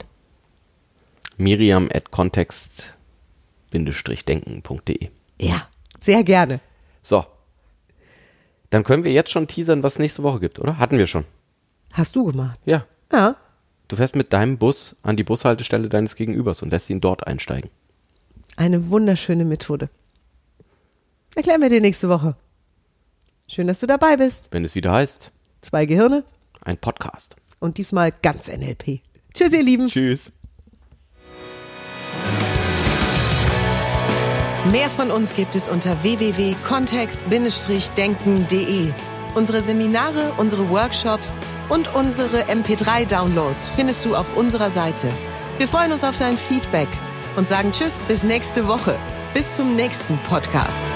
Miriam 1.37 1.89
at 1.93 2.11
context-denken.de. 2.11 5.09
Ja, 5.39 5.67
sehr 5.99 6.23
gerne. 6.23 6.55
So. 7.01 7.25
Dann 8.69 8.83
können 8.83 9.03
wir 9.03 9.11
jetzt 9.11 9.31
schon 9.31 9.47
teasern, 9.47 9.81
was 9.83 9.93
es 9.93 9.99
nächste 9.99 10.23
Woche 10.23 10.39
gibt, 10.39 10.59
oder? 10.59 10.79
Hatten 10.79 10.97
wir 10.97 11.07
schon. 11.07 11.25
Hast 11.91 12.15
du 12.15 12.25
gemacht? 12.25 12.59
Ja. 12.65 12.85
Ja. 13.11 13.35
Du 13.87 13.95
fährst 13.97 14.15
mit 14.15 14.33
deinem 14.33 14.57
Bus 14.57 14.95
an 15.03 15.15
die 15.17 15.23
Bushaltestelle 15.23 15.89
deines 15.89 16.15
Gegenübers 16.15 16.63
und 16.63 16.71
lässt 16.71 16.89
ihn 16.89 17.01
dort 17.01 17.27
einsteigen. 17.27 17.69
Eine 18.55 18.89
wunderschöne 18.89 19.45
Methode. 19.45 19.89
Erklären 21.35 21.61
wir 21.61 21.69
dir 21.69 21.81
nächste 21.81 22.09
Woche. 22.09 22.35
Schön, 23.53 23.67
dass 23.67 23.79
du 23.81 23.85
dabei 23.87 24.17
bist. 24.17 24.47
Wenn 24.51 24.65
es 24.65 24.73
wieder 24.73 24.91
heißt, 24.91 25.31
Zwei 25.61 25.85
Gehirne 25.85 26.23
ein 26.63 26.77
Podcast. 26.77 27.35
und 27.59 27.77
diesmal 27.77 28.11
ganz 28.21 28.47
NLP. 28.47 29.01
Tschüss, 29.33 29.53
ihr 29.53 29.63
Lieben. 29.63 29.87
Tschüss. 29.87 30.31
Mehr 34.71 34.89
von 34.89 35.11
uns 35.11 35.35
gibt 35.35 35.55
es 35.55 35.67
unter 35.69 36.01
www.kontext-denken.de. 36.03 38.91
Unsere 39.35 39.61
Seminare, 39.61 40.31
unsere 40.37 40.69
Workshops 40.69 41.37
und 41.69 41.93
unsere 41.93 42.43
MP3-Downloads 42.45 43.69
findest 43.69 44.03
du 44.05 44.15
auf 44.15 44.35
unserer 44.35 44.69
Seite. 44.71 45.09
Wir 45.57 45.67
freuen 45.67 45.91
uns 45.91 46.03
auf 46.03 46.17
dein 46.17 46.37
Feedback 46.37 46.87
und 47.35 47.47
sagen 47.47 47.71
Tschüss 47.71 48.01
bis 48.07 48.23
nächste 48.23 48.67
Woche. 48.67 48.97
Bis 49.33 49.55
zum 49.55 49.75
nächsten 49.75 50.17
Podcast. 50.29 50.91